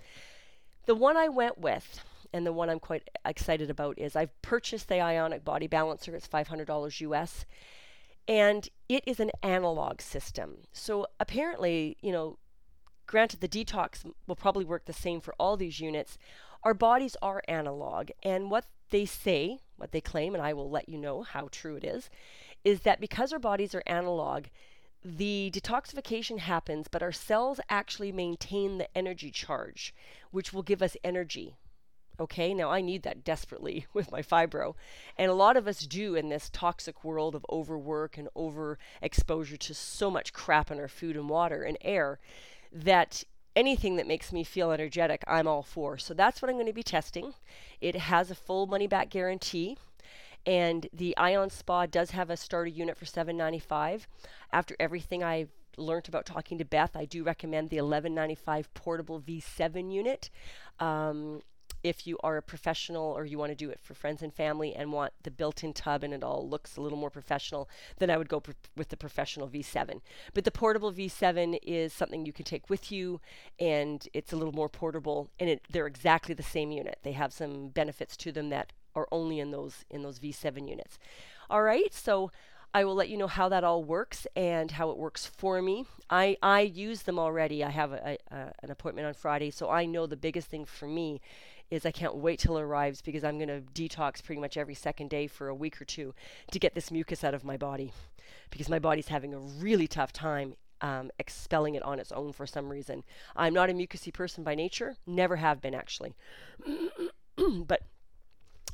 the 0.86 0.96
one 0.96 1.16
I 1.16 1.30
went 1.30 1.60
with 1.60 2.04
and 2.34 2.46
the 2.46 2.54
one 2.54 2.70
I'm 2.70 2.80
quite 2.80 3.10
excited 3.26 3.70
about 3.70 3.98
is 4.00 4.16
I've 4.16 4.42
purchased 4.42 4.88
the 4.88 5.00
Ionic 5.00 5.46
Body 5.46 5.68
Balancer. 5.68 6.16
It's 6.16 6.28
$500 6.28 7.02
US 7.02 7.46
and 8.28 8.70
it 8.88 9.04
is 9.06 9.20
an 9.20 9.32
analog 9.42 10.02
system. 10.02 10.60
So 10.72 11.08
apparently 11.20 11.98
you 12.02 12.12
know 12.12 12.38
granted 13.06 13.42
the 13.42 13.48
detox 13.48 14.10
will 14.28 14.36
probably 14.36 14.66
work 14.66 14.86
the 14.86 14.94
same 14.94 15.22
for 15.22 15.36
all 15.40 15.58
these 15.58 15.80
units. 15.80 16.18
Our 16.64 16.74
bodies 16.74 17.16
are 17.22 17.44
analog 17.48 18.10
and 18.24 18.50
what 18.50 18.66
they 18.90 19.06
say 19.06 19.60
what 19.76 19.92
they 19.92 20.02
claim 20.02 20.34
and 20.34 20.44
I 20.44 20.54
will 20.54 20.70
let 20.70 20.88
you 20.88 20.98
know 20.98 21.24
how 21.24 21.50
true 21.52 21.76
it 21.76 21.84
is 21.84 22.10
is 22.64 22.82
that 22.82 23.02
because 23.02 23.34
our 23.34 23.40
bodies 23.40 23.76
are 23.76 23.84
analog, 23.86 24.46
the 25.04 25.52
detoxification 25.54 26.40
happens, 26.40 26.88
but 26.90 27.04
our 27.04 27.12
cells 27.12 27.60
actually 27.70 28.12
maintain 28.12 28.78
the 28.78 28.98
energy 28.98 29.32
charge, 29.32 29.94
which 30.32 30.54
will 30.54 30.64
give 30.64 30.82
us 30.82 30.96
energy. 31.04 31.58
Okay, 32.20 32.54
now 32.54 32.70
I 32.70 32.82
need 32.82 33.04
that 33.04 33.24
desperately 33.24 33.88
with 33.94 34.12
my 34.12 34.22
fibro. 34.22 34.76
And 35.18 35.32
a 35.32 35.36
lot 35.36 35.58
of 35.58 35.68
us 35.68 35.86
do 35.86 36.16
in 36.16 36.30
this 36.30 36.50
toxic 36.50 37.04
world 37.04 37.36
of 37.36 37.46
overwork 37.50 38.18
and 38.18 38.30
overexposure 38.36 39.58
to 39.58 39.74
so 39.74 40.12
much 40.12 40.34
crap 40.34 40.70
in 40.72 40.80
our 40.80 40.88
food 40.88 41.16
and 41.16 41.30
water 41.30 41.64
and 41.64 41.78
air 41.82 42.20
that 42.72 43.24
anything 43.56 43.96
that 43.98 44.08
makes 44.08 44.32
me 44.32 44.44
feel 44.44 44.72
energetic, 44.72 45.24
I'm 45.28 45.48
all 45.48 45.64
for. 45.64 45.98
So 45.98 46.14
that's 46.14 46.42
what 46.42 46.50
I'm 46.50 46.56
going 46.56 46.68
to 46.68 46.74
be 46.74 46.84
testing. 46.84 47.34
It 47.82 47.96
has 47.96 48.32
a 48.32 48.36
full 48.36 48.68
money 48.68 48.88
back 48.88 49.10
guarantee. 49.10 49.78
And 50.46 50.88
the 50.92 51.16
Ion 51.18 51.50
Spa 51.50 51.86
does 51.86 52.12
have 52.12 52.30
a 52.30 52.38
starter 52.38 52.70
unit 52.70 52.98
for 52.98 53.06
$7.95. 53.06 54.08
After 54.52 54.76
everything 54.80 55.24
I've 55.24 55.52
learned 55.78 56.08
about 56.08 56.26
talking 56.26 56.58
to 56.58 56.66
Beth, 56.66 56.96
I 56.96 57.06
do 57.06 57.24
recommend 57.24 57.70
the 57.70 57.78
$11.95 57.78 58.66
portable 58.74 59.22
V7 59.22 59.92
unit. 59.92 60.30
Um, 60.80 61.42
if 61.84 62.08
you 62.08 62.18
are 62.24 62.38
a 62.38 62.42
professional 62.42 63.04
or 63.04 63.26
you 63.26 63.38
want 63.38 63.52
to 63.52 63.56
do 63.56 63.70
it 63.70 63.80
for 63.82 63.94
friends 63.94 64.22
and 64.22 64.34
family 64.34 64.74
and 64.74 64.92
want 64.92 65.14
the 65.24 65.32
built-in 65.32 65.74
tub 65.74 66.04
and 66.04 66.14
it 66.14 66.24
all 66.24 66.48
looks 66.48 66.78
a 66.78 66.82
little 66.82 66.98
more 66.98 67.10
professional, 67.10 67.70
then 68.00 68.10
I 68.10 68.18
would 68.18 68.30
go 68.30 68.40
pr- 68.40 68.52
with 68.78 68.90
the 68.90 68.98
professional 68.98 69.50
V7. 69.50 70.00
But 70.34 70.46
the 70.46 70.52
portable 70.52 70.94
V7 70.94 71.60
is 71.62 71.92
something 71.92 72.26
you 72.26 72.34
can 72.34 72.46
take 72.46 72.70
with 72.70 72.92
you, 72.92 73.20
and 73.60 74.08
it's 74.14 74.32
a 74.32 74.38
little 74.38 74.54
more 74.54 74.70
portable. 74.70 75.30
And 75.40 75.50
it, 75.50 75.62
they're 75.70 75.88
exactly 75.88 76.34
the 76.34 76.44
same 76.44 76.72
unit. 76.72 77.00
They 77.04 77.12
have 77.12 77.34
some 77.34 77.68
benefits 77.68 78.16
to 78.18 78.32
them 78.32 78.50
that 78.50 78.72
are 78.96 79.08
only 79.12 79.40
in 79.40 79.52
those 79.52 79.86
in 79.90 80.04
those 80.04 80.20
V7 80.20 80.70
units. 80.70 80.98
All 81.50 81.64
right, 81.64 81.94
so 81.94 82.32
I 82.74 82.86
will 82.86 82.96
let 82.96 83.10
you 83.10 83.18
know 83.18 83.28
how 83.28 83.50
that 83.50 83.64
all 83.64 83.84
works 83.84 84.26
and 84.36 84.72
how 84.72 84.90
it 84.90 84.98
works 84.98 85.28
for 85.28 85.62
me. 85.62 85.86
I, 86.10 86.38
I 86.42 86.62
use 86.62 87.04
them 87.04 87.20
already. 87.20 87.64
I 87.64 87.70
have 87.70 87.92
a, 87.92 88.18
a, 88.32 88.52
an 88.64 88.72
appointment 88.72 89.08
on 89.08 89.14
Friday, 89.14 89.52
so 89.52 89.70
I 89.70 89.86
know 89.86 90.08
the 90.08 90.18
biggest 90.18 90.48
thing 90.48 90.66
for 90.66 90.88
me 90.88 91.22
is 91.74 91.86
I 91.86 91.92
can't 91.92 92.16
wait 92.16 92.40
till 92.40 92.58
it 92.58 92.62
arrives 92.62 93.02
because 93.02 93.24
I'm 93.24 93.40
going 93.40 93.48
to 93.48 93.62
detox 93.74 94.24
pretty 94.24 94.40
much 94.40 94.58
every 94.58 94.76
second 94.76 95.10
day 95.10 95.26
for 95.26 95.48
a 95.48 95.56
week 95.56 95.82
or 95.82 95.86
two 95.86 96.14
to 96.52 96.60
get 96.60 96.76
this 96.76 96.92
mucus 96.92 97.24
out 97.24 97.34
of 97.34 97.44
my 97.44 97.58
body 97.58 97.92
because 98.52 98.70
my 98.70 98.78
body's 98.78 99.08
having 99.08 99.34
a 99.34 99.40
really 99.40 99.88
tough 99.88 100.14
time 100.14 100.56
um, 100.82 101.10
expelling 101.18 101.74
it 101.74 101.82
on 101.82 102.00
its 102.00 102.12
own 102.12 102.32
for 102.32 102.46
some 102.46 102.70
reason. 102.70 103.04
I'm 103.36 103.56
not 103.56 103.72
a 103.72 103.74
mucousy 103.74 104.14
person 104.14 104.44
by 104.44 104.54
nature, 104.54 104.98
never 105.08 105.38
have 105.38 105.62
been 105.62 105.74
actually. 105.74 106.14
but 107.66 107.82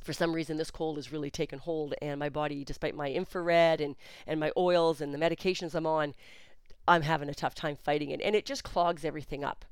for 0.02 0.12
some 0.12 0.34
reason 0.34 0.58
this 0.58 0.72
cold 0.72 0.98
has 0.98 1.12
really 1.12 1.30
taken 1.30 1.60
hold 1.60 1.94
and 2.02 2.20
my 2.20 2.30
body 2.30 2.66
despite 2.66 2.96
my 2.96 3.12
infrared 3.12 3.80
and 3.80 3.96
and 4.26 4.40
my 4.40 4.52
oils 4.58 5.02
and 5.02 5.14
the 5.14 5.18
medications 5.18 5.76
I'm 5.76 5.86
on 5.86 6.16
I'm 6.88 7.04
having 7.04 7.30
a 7.30 7.34
tough 7.34 7.54
time 7.54 7.76
fighting 7.76 8.10
it 8.10 8.22
and 8.24 8.36
it 8.36 8.46
just 8.46 8.64
clogs 8.64 9.04
everything 9.04 9.44
up 9.44 9.66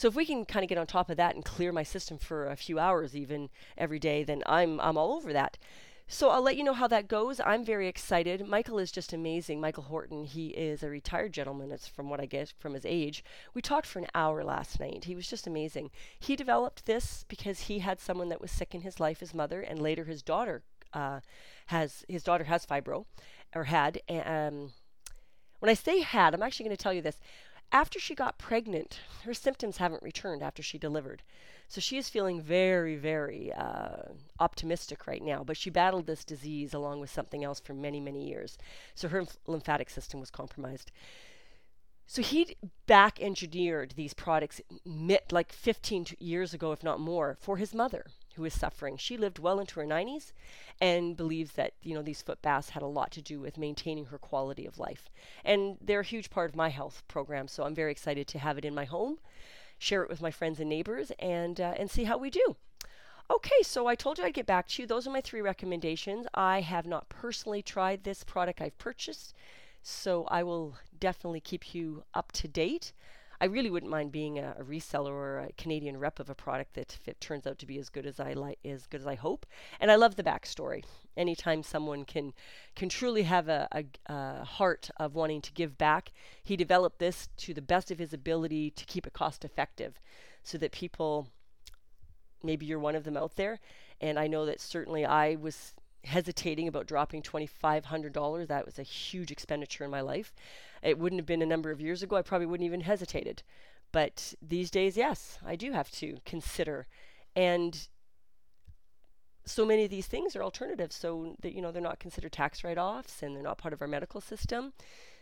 so 0.00 0.08
if 0.08 0.14
we 0.14 0.24
can 0.24 0.44
kind 0.44 0.64
of 0.64 0.68
get 0.68 0.78
on 0.78 0.86
top 0.86 1.10
of 1.10 1.16
that 1.16 1.34
and 1.34 1.44
clear 1.44 1.72
my 1.72 1.82
system 1.82 2.16
for 2.16 2.46
a 2.46 2.56
few 2.56 2.78
hours 2.78 3.14
even 3.14 3.50
every 3.76 3.98
day 3.98 4.24
then 4.24 4.42
I'm 4.46 4.80
I'm 4.80 4.96
all 4.96 5.12
over 5.12 5.32
that 5.32 5.58
so 6.12 6.30
I'll 6.30 6.42
let 6.42 6.56
you 6.56 6.64
know 6.64 6.74
how 6.74 6.88
that 6.88 7.06
goes. 7.06 7.40
I'm 7.46 7.64
very 7.64 7.86
excited. 7.86 8.44
Michael 8.44 8.80
is 8.80 8.90
just 8.90 9.12
amazing. 9.12 9.60
Michael 9.60 9.84
Horton, 9.84 10.24
he 10.24 10.48
is 10.48 10.82
a 10.82 10.90
retired 10.90 11.32
gentleman. 11.32 11.70
It's 11.70 11.86
from 11.86 12.10
what 12.10 12.20
I 12.20 12.26
guess 12.26 12.52
from 12.58 12.74
his 12.74 12.84
age. 12.84 13.22
We 13.54 13.62
talked 13.62 13.86
for 13.86 14.00
an 14.00 14.08
hour 14.12 14.42
last 14.42 14.80
night. 14.80 15.04
He 15.04 15.14
was 15.14 15.28
just 15.28 15.46
amazing. 15.46 15.92
He 16.18 16.34
developed 16.34 16.84
this 16.84 17.24
because 17.28 17.60
he 17.60 17.78
had 17.78 18.00
someone 18.00 18.28
that 18.30 18.40
was 18.40 18.50
sick 18.50 18.74
in 18.74 18.80
his 18.80 18.98
life, 18.98 19.20
his 19.20 19.32
mother, 19.32 19.60
and 19.60 19.80
later 19.80 20.04
his 20.04 20.20
daughter 20.20 20.64
uh, 20.92 21.20
has 21.66 22.04
his 22.08 22.24
daughter 22.24 22.44
has 22.44 22.66
fibro, 22.66 23.04
or 23.54 23.64
had. 23.64 24.00
Um, 24.08 24.72
when 25.60 25.70
I 25.70 25.74
say 25.74 26.00
had, 26.00 26.34
I'm 26.34 26.42
actually 26.42 26.64
going 26.64 26.76
to 26.76 26.82
tell 26.82 26.92
you 26.92 27.02
this. 27.02 27.20
After 27.72 28.00
she 28.00 28.16
got 28.16 28.38
pregnant, 28.38 29.00
her 29.24 29.34
symptoms 29.34 29.76
haven't 29.76 30.02
returned 30.02 30.42
after 30.42 30.62
she 30.62 30.76
delivered. 30.76 31.22
So 31.68 31.80
she 31.80 31.98
is 31.98 32.08
feeling 32.08 32.40
very, 32.40 32.96
very 32.96 33.52
uh, 33.52 34.12
optimistic 34.40 35.06
right 35.06 35.22
now. 35.22 35.44
But 35.44 35.56
she 35.56 35.70
battled 35.70 36.06
this 36.06 36.24
disease 36.24 36.74
along 36.74 36.98
with 36.98 37.10
something 37.10 37.44
else 37.44 37.60
for 37.60 37.72
many, 37.72 38.00
many 38.00 38.26
years. 38.28 38.58
So 38.96 39.08
her 39.08 39.24
lymphatic 39.46 39.88
system 39.88 40.18
was 40.18 40.30
compromised. 40.30 40.90
So 42.06 42.22
he 42.22 42.56
back 42.86 43.20
engineered 43.20 43.92
these 43.92 44.14
products 44.14 44.60
like 45.30 45.52
15 45.52 46.06
years 46.18 46.52
ago, 46.52 46.72
if 46.72 46.82
not 46.82 46.98
more, 46.98 47.36
for 47.40 47.56
his 47.56 47.72
mother 47.72 48.06
who 48.40 48.46
is 48.46 48.54
suffering. 48.54 48.96
She 48.96 49.16
lived 49.16 49.38
well 49.38 49.60
into 49.60 49.78
her 49.80 49.86
90s 49.86 50.32
and 50.80 51.16
believes 51.16 51.52
that 51.52 51.74
you 51.82 51.94
know 51.94 52.02
these 52.02 52.22
foot 52.22 52.42
baths 52.42 52.70
had 52.70 52.82
a 52.82 52.86
lot 52.86 53.10
to 53.12 53.22
do 53.22 53.38
with 53.38 53.58
maintaining 53.58 54.06
her 54.06 54.18
quality 54.18 54.66
of 54.66 54.78
life. 54.78 55.08
And 55.44 55.76
they're 55.80 56.00
a 56.00 56.04
huge 56.04 56.30
part 56.30 56.50
of 56.50 56.56
my 56.56 56.70
health 56.70 57.02
program, 57.06 57.48
so 57.48 57.64
I'm 57.64 57.74
very 57.74 57.92
excited 57.92 58.26
to 58.28 58.38
have 58.38 58.58
it 58.58 58.64
in 58.64 58.74
my 58.74 58.84
home 58.84 59.18
share 59.80 60.02
it 60.02 60.10
with 60.10 60.20
my 60.20 60.30
friends 60.30 60.60
and 60.60 60.68
neighbors, 60.68 61.10
and 61.18 61.60
uh, 61.60 61.74
and 61.76 61.90
see 61.90 62.04
how 62.04 62.18
we 62.18 62.30
do. 62.30 62.54
Okay, 63.30 63.62
so 63.62 63.86
I 63.86 63.94
told 63.94 64.18
you 64.18 64.24
I'd 64.24 64.34
get 64.34 64.46
back 64.46 64.68
to 64.68 64.82
you. 64.82 64.86
Those 64.86 65.06
are 65.06 65.10
my 65.10 65.20
three 65.20 65.40
recommendations. 65.40 66.26
I 66.34 66.60
have 66.60 66.86
not 66.86 67.08
personally 67.08 67.62
tried 67.62 68.04
this 68.04 68.22
product 68.22 68.60
I've 68.60 68.76
purchased, 68.78 69.34
so 69.82 70.24
I 70.24 70.42
will 70.42 70.76
definitely 70.98 71.40
keep 71.40 71.74
you 71.74 72.04
up 72.12 72.32
to 72.32 72.48
date. 72.48 72.92
I 73.40 73.46
really 73.46 73.70
wouldn't 73.70 73.90
mind 73.90 74.12
being 74.12 74.38
a, 74.38 74.54
a, 74.58 74.64
reseller 74.64 75.10
or 75.10 75.38
a 75.38 75.52
Canadian 75.56 75.98
rep 75.98 76.20
of 76.20 76.28
a 76.28 76.34
product 76.34 76.74
that 76.74 76.94
if 77.00 77.08
it 77.08 77.20
turns 77.20 77.46
out 77.46 77.58
to 77.60 77.66
be 77.66 77.78
as 77.78 77.88
good 77.88 78.04
as 78.04 78.20
I 78.20 78.34
like, 78.34 78.58
as 78.64 78.86
good 78.86 79.00
as 79.00 79.06
I 79.06 79.14
hope. 79.14 79.46
And 79.80 79.90
I 79.90 79.96
love 79.96 80.16
the 80.16 80.22
backstory. 80.22 80.84
Anytime 81.16 81.62
someone 81.62 82.04
can 82.04 82.34
can 82.76 82.88
truly 82.88 83.22
have 83.22 83.48
a, 83.48 83.66
a, 83.72 83.84
a 84.12 84.44
heart 84.44 84.90
of 84.98 85.14
wanting 85.14 85.40
to 85.42 85.52
give 85.52 85.78
back, 85.78 86.12
he 86.42 86.56
developed 86.56 86.98
this 86.98 87.28
to 87.38 87.54
the 87.54 87.62
best 87.62 87.90
of 87.90 87.98
his 87.98 88.12
ability 88.12 88.70
to 88.72 88.84
keep 88.84 89.06
it 89.06 89.12
cost 89.12 89.44
effective, 89.44 89.98
so 90.42 90.58
that 90.58 90.72
people, 90.72 91.28
maybe 92.42 92.66
you're 92.66 92.78
one 92.78 92.94
of 92.94 93.04
them 93.04 93.16
out 93.16 93.36
there, 93.36 93.58
and 94.00 94.18
I 94.18 94.26
know 94.26 94.44
that 94.46 94.60
certainly 94.60 95.04
I 95.04 95.36
was 95.36 95.74
hesitating 96.04 96.68
about 96.68 96.86
dropping 96.86 97.22
$2,500. 97.22 98.46
That 98.46 98.66
was 98.66 98.78
a 98.78 98.82
huge 98.82 99.30
expenditure 99.30 99.84
in 99.84 99.90
my 99.90 100.00
life. 100.00 100.32
It 100.82 100.98
wouldn't 100.98 101.20
have 101.20 101.26
been 101.26 101.42
a 101.42 101.46
number 101.46 101.70
of 101.70 101.80
years 101.80 102.02
ago. 102.02 102.16
I 102.16 102.22
probably 102.22 102.46
wouldn't 102.46 102.66
even 102.66 102.80
hesitated. 102.80 103.42
But 103.92 104.34
these 104.40 104.70
days, 104.70 104.96
yes, 104.96 105.38
I 105.44 105.56
do 105.56 105.72
have 105.72 105.90
to 105.92 106.18
consider. 106.24 106.86
And 107.36 107.88
so 109.44 109.66
many 109.66 109.84
of 109.84 109.90
these 109.90 110.06
things 110.06 110.36
are 110.36 110.42
alternatives, 110.42 110.94
so 110.94 111.36
that 111.40 111.54
you 111.54 111.60
know 111.60 111.72
they're 111.72 111.82
not 111.82 111.98
considered 111.98 112.32
tax 112.32 112.62
write-offs 112.62 113.22
and 113.22 113.34
they're 113.34 113.42
not 113.42 113.58
part 113.58 113.74
of 113.74 113.82
our 113.82 113.88
medical 113.88 114.20
system. 114.20 114.72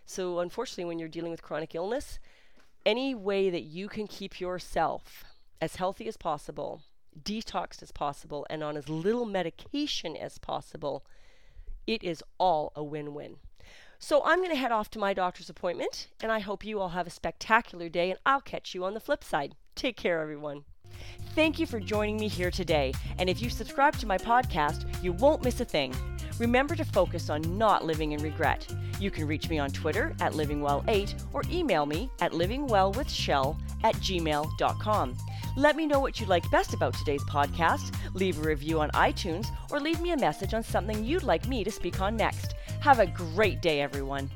So 0.05 0.41
unfortunately, 0.41 0.85
when 0.85 0.99
you're 0.99 1.09
dealing 1.09 1.31
with 1.31 1.43
chronic 1.43 1.75
illness, 1.75 2.19
any 2.85 3.15
way 3.15 3.51
that 3.51 3.63
you 3.63 3.89
can 3.89 4.07
keep 4.07 4.41
yourself 4.41 5.25
as 5.61 5.77
healthy 5.77 6.07
as 6.09 6.17
possible 6.17 6.83
detoxed 7.25 7.83
as 7.83 7.93
possible 7.93 8.47
and 8.49 8.63
on 8.63 8.77
as 8.77 8.89
little 8.89 9.27
medication 9.27 10.17
as 10.17 10.39
possible, 10.39 11.05
it 11.87 12.03
is 12.03 12.23
all 12.39 12.73
a 12.75 12.85
win 12.85 13.15
win. 13.15 13.37
So 13.99 14.23
I'm 14.25 14.39
going 14.39 14.51
to 14.51 14.57
head 14.57 14.71
off 14.71 14.91
to 14.91 14.99
my 14.99 15.13
doctor's 15.13 15.51
appointment, 15.51 16.07
and 16.23 16.31
I 16.31 16.39
hope 16.39 16.65
you 16.65 16.79
all 16.79 16.91
have 16.91 17.07
a 17.07 17.11
spectacular 17.11 17.89
day, 17.89 18.11
and 18.11 18.21
I'll 18.25 18.41
catch 18.41 18.75
you 18.75 18.85
on 18.85 18.95
the 18.95 19.01
flip 19.01 19.25
side. 19.25 19.57
Take 19.75 19.97
care, 19.97 20.21
everyone. 20.21 20.65
Thank 21.35 21.59
you 21.59 21.67
for 21.67 21.81
joining 21.81 22.17
me 22.17 22.29
here 22.29 22.51
today, 22.51 22.93
and 23.19 23.29
if 23.29 23.43
you 23.43 23.51
subscribe 23.51 23.97
to 23.99 24.07
my 24.07 24.17
podcast, 24.17 25.03
you 25.03 25.13
won't 25.13 25.43
miss 25.43 25.61
a 25.61 25.65
thing. 25.65 25.95
Remember 26.39 26.77
to 26.77 26.85
focus 26.85 27.31
on 27.31 27.59
not 27.59 27.85
living 27.85 28.13
in 28.13 28.23
regret. 28.23 28.67
You 29.01 29.11
can 29.11 29.27
reach 29.27 29.49
me 29.49 29.59
on 29.59 29.71
Twitter 29.71 30.15
at 30.21 30.33
livingwell8 30.33 31.25
or 31.33 31.43
email 31.51 31.85
me 31.85 32.11
at 32.21 32.33
livingwellwithshell 32.33 33.57
at 33.83 33.95
gmail.com. 33.97 35.17
Let 35.57 35.77
me 35.77 35.87
know 35.87 35.99
what 35.99 36.21
you 36.21 36.27
liked 36.27 36.51
best 36.51 36.75
about 36.75 36.95
today's 36.95 37.25
podcast, 37.25 37.95
leave 38.15 38.39
a 38.39 38.49
review 38.49 38.81
on 38.81 38.91
iTunes, 38.91 39.49
or 39.71 39.81
leave 39.81 40.01
me 40.01 40.13
a 40.13 40.17
message 40.17 40.55
on 40.55 40.63
something 40.63 41.05
you'd 41.05 41.23
like 41.23 41.49
me 41.49 41.65
to 41.65 41.71
speak 41.71 42.01
on 42.01 42.17
next. 42.17 42.55
Have 42.81 43.01
a 43.01 43.07
great 43.07 43.61
day, 43.61 43.81
everyone. 43.81 44.31